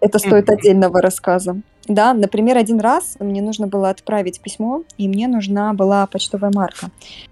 [0.00, 1.56] Это стоит отдельного рассказа.
[1.88, 6.90] Да, например, один раз мне нужно было отправить письмо, и мне нужна была почтовая марка.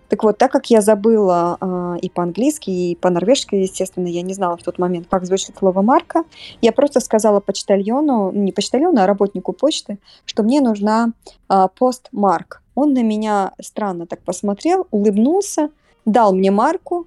[0.09, 4.57] Так вот, так как я забыла а, и по-английски, и по-норвежски, естественно, я не знала
[4.57, 6.25] в тот момент, как звучит слово марка,
[6.63, 11.13] я просто сказала почтальону, ну, не почтальону, а работнику почты, что мне нужна
[11.49, 12.63] а, постмарк.
[12.75, 15.71] Он на меня странно так посмотрел, улыбнулся,
[16.07, 17.07] дал мне марку,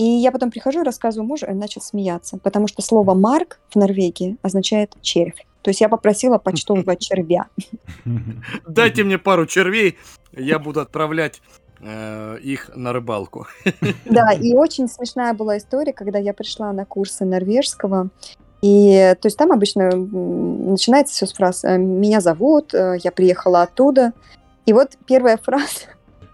[0.00, 3.60] и я потом прихожу и рассказываю мужу, и он начал смеяться, потому что слово «марк»
[3.68, 5.46] в Норвегии означает «червь».
[5.60, 7.48] То есть я попросила почтового червя.
[8.66, 9.98] Дайте мне пару червей,
[10.32, 11.42] я буду отправлять
[11.82, 13.46] э, их на рыбалку.
[14.06, 18.08] Да, и очень смешная была история, когда я пришла на курсы норвежского.
[18.62, 23.60] И то есть там обычно начинается все с фраз э, «Меня зовут», э, «Я приехала
[23.62, 24.14] оттуда».
[24.64, 25.90] И вот первая фраза.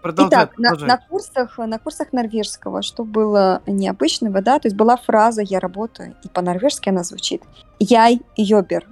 [0.07, 4.95] Продолжай, Итак, на, на курсах, на курсах норвежского, что было необычного, да, то есть была
[4.97, 7.43] фраза «Я работаю», и по-норвежски она звучит
[7.79, 8.87] «Яй йобер».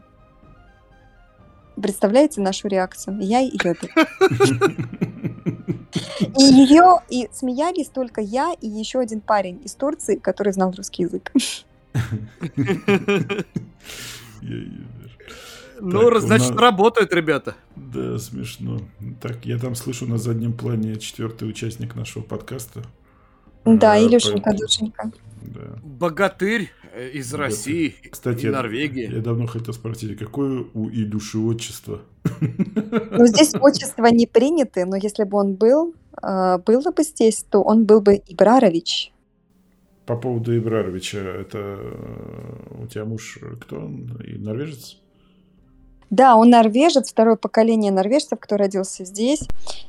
[1.81, 3.19] Представляете нашу реакцию?
[3.21, 3.91] «Яй йобер».
[6.37, 11.03] И ее, и смеялись только я и еще один парень из Турции, который знал русский
[11.03, 11.31] язык.
[15.79, 17.55] Ну, Так, значит, нас- работают ребята.
[17.75, 18.79] Да, смешно.
[19.21, 22.83] Так, я там слышу на заднем плане четвертый участник нашего подкаста.
[23.65, 25.11] Да, А, Илюшенька, поэтому- Душенька.
[25.41, 25.61] Да.
[25.83, 27.49] Богатырь э, из Богатырь.
[27.51, 29.11] России Кстати, и я- Норвегии.
[29.13, 32.01] Я давно хотел спросить, а какое у Илюши отчество?
[32.41, 37.61] Ну, здесь отчества не приняты, но если бы он был, э, было бы здесь, то
[37.61, 39.11] он был бы Ибрарович.
[40.05, 41.77] По поводу Ибраровича, это
[42.79, 44.17] у тебя муж кто он?
[44.23, 44.99] И норвежец?
[46.11, 49.41] Да, он норвежец, второе поколение норвежцев, кто родился здесь.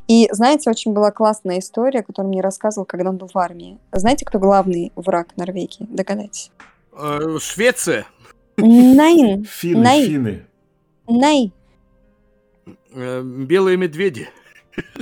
[0.09, 3.79] И, знаете, очень была классная история, которую мне рассказывал, когда он был в армии.
[3.93, 5.87] Знаете, кто главный враг Норвегии?
[5.91, 6.51] Догадайтесь.
[6.99, 8.07] Э, Швеция.
[8.57, 9.45] Найн.
[9.45, 10.07] Финны, Най.
[10.07, 10.47] финны.
[11.09, 11.53] Най.
[12.95, 14.29] Э, Белые медведи.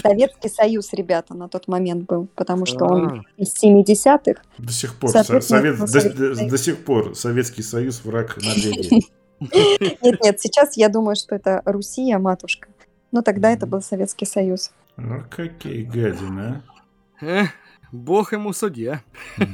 [0.03, 3.23] Советский Союз, ребята, на тот момент был, потому что он А.
[3.43, 4.41] из 70-х.
[4.59, 9.05] До сих пор, совет- до сих пор Советский Союз враг Норвегии.
[9.53, 12.69] Нет, нет, сейчас я думаю, что это Руссия, матушка.
[13.13, 14.73] Но тогда это был Советский Союз.
[14.97, 16.63] Ну, какие гадины,
[17.21, 17.45] Э,
[17.93, 19.03] Бог ему судья.
[19.39, 19.45] а?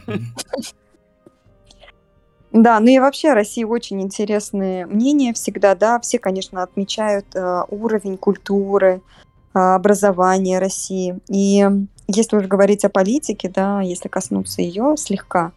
[2.53, 6.01] Да, ну и вообще России очень интересные мнения всегда, да.
[6.01, 9.03] Все, конечно, отмечают э, уровень культуры,
[9.55, 11.21] э, образования России.
[11.29, 11.65] И
[12.09, 15.53] если уж говорить о политике, да, если коснуться ее слегка,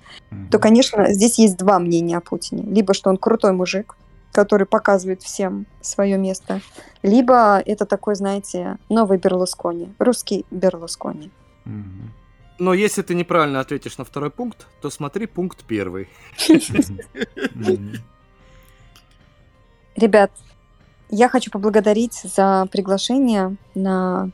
[0.51, 2.61] то, конечно, здесь есть два мнения о Путине.
[2.63, 3.95] Либо, что он крутой мужик,
[4.33, 6.59] который показывает всем свое место,
[7.03, 11.31] либо это такой, знаете, новый Берлускони, русский Берлускони.
[12.59, 16.09] Но если ты неправильно ответишь на второй пункт, то смотри пункт первый.
[19.95, 20.31] Ребят,
[21.09, 24.31] я хочу поблагодарить за приглашение на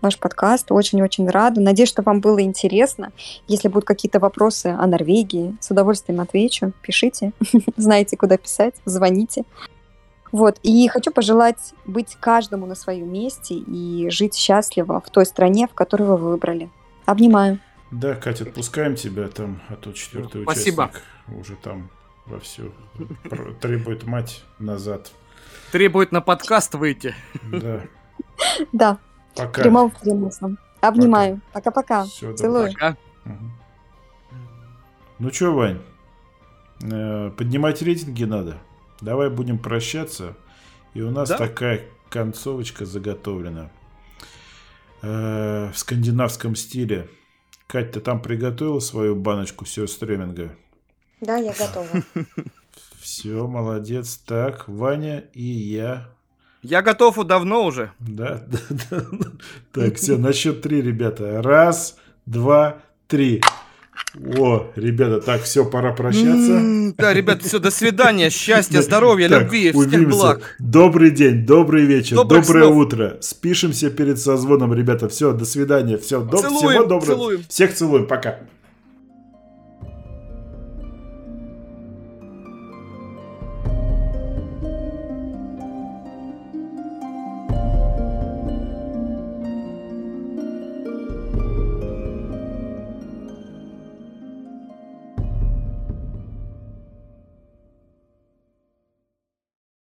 [0.00, 0.70] ваш подкаст.
[0.72, 1.60] Очень-очень рада.
[1.60, 3.12] Надеюсь, что вам было интересно.
[3.48, 6.72] Если будут какие-то вопросы о Норвегии, с удовольствием отвечу.
[6.82, 7.32] Пишите.
[7.76, 8.74] Знаете, куда писать.
[8.84, 9.44] Звоните.
[10.32, 10.58] Вот.
[10.62, 15.74] И хочу пожелать быть каждому на своем месте и жить счастливо в той стране, в
[15.74, 16.70] которой вы выбрали.
[17.04, 17.58] Обнимаю.
[17.90, 20.90] Да, Катя, отпускаем тебя там, а то четвертый Спасибо.
[20.90, 21.88] участник уже там
[22.26, 22.72] вовсю
[23.22, 25.12] пр- требует мать назад.
[25.70, 27.14] Требует на подкаст выйти.
[27.50, 27.82] Да,
[28.72, 28.98] Да,
[29.36, 29.62] пока.
[29.62, 30.56] прямом смысле.
[30.80, 31.40] Обнимаю.
[31.52, 32.06] Пока-пока.
[32.06, 32.72] Целую.
[32.72, 32.96] Пока.
[33.24, 33.52] Мгм.
[35.18, 35.80] Ну чё, Вань,
[36.82, 38.58] э, поднимать рейтинги надо.
[39.00, 40.36] Давай будем прощаться.
[40.94, 41.38] И у нас Да.
[41.38, 43.70] такая концовочка заготовлена.
[45.02, 47.08] Э, в скандинавском стиле.
[47.66, 50.54] Кать, ты там приготовила свою баночку сёрстреминга?
[51.20, 51.88] Да, я готова.
[53.00, 54.16] Все, молодец.
[54.16, 56.08] Так, Ваня и я.
[56.68, 57.92] Я готов давно уже.
[58.00, 58.42] Да,
[58.90, 59.28] да, да.
[59.72, 61.40] Так, все, на счет три, ребята.
[61.40, 61.96] Раз,
[62.26, 63.40] два, три.
[64.36, 66.92] О, ребята, так, все, пора прощаться.
[66.98, 70.56] Да, ребят, все, до свидания, счастья, здоровья, любви, всех благ.
[70.58, 73.16] Добрый день, добрый вечер, доброе утро.
[73.20, 75.08] Спишемся перед созвоном, ребята.
[75.08, 75.98] Все, до свидания.
[75.98, 77.38] Все, всего доброго.
[77.48, 78.40] Всех целуем, пока.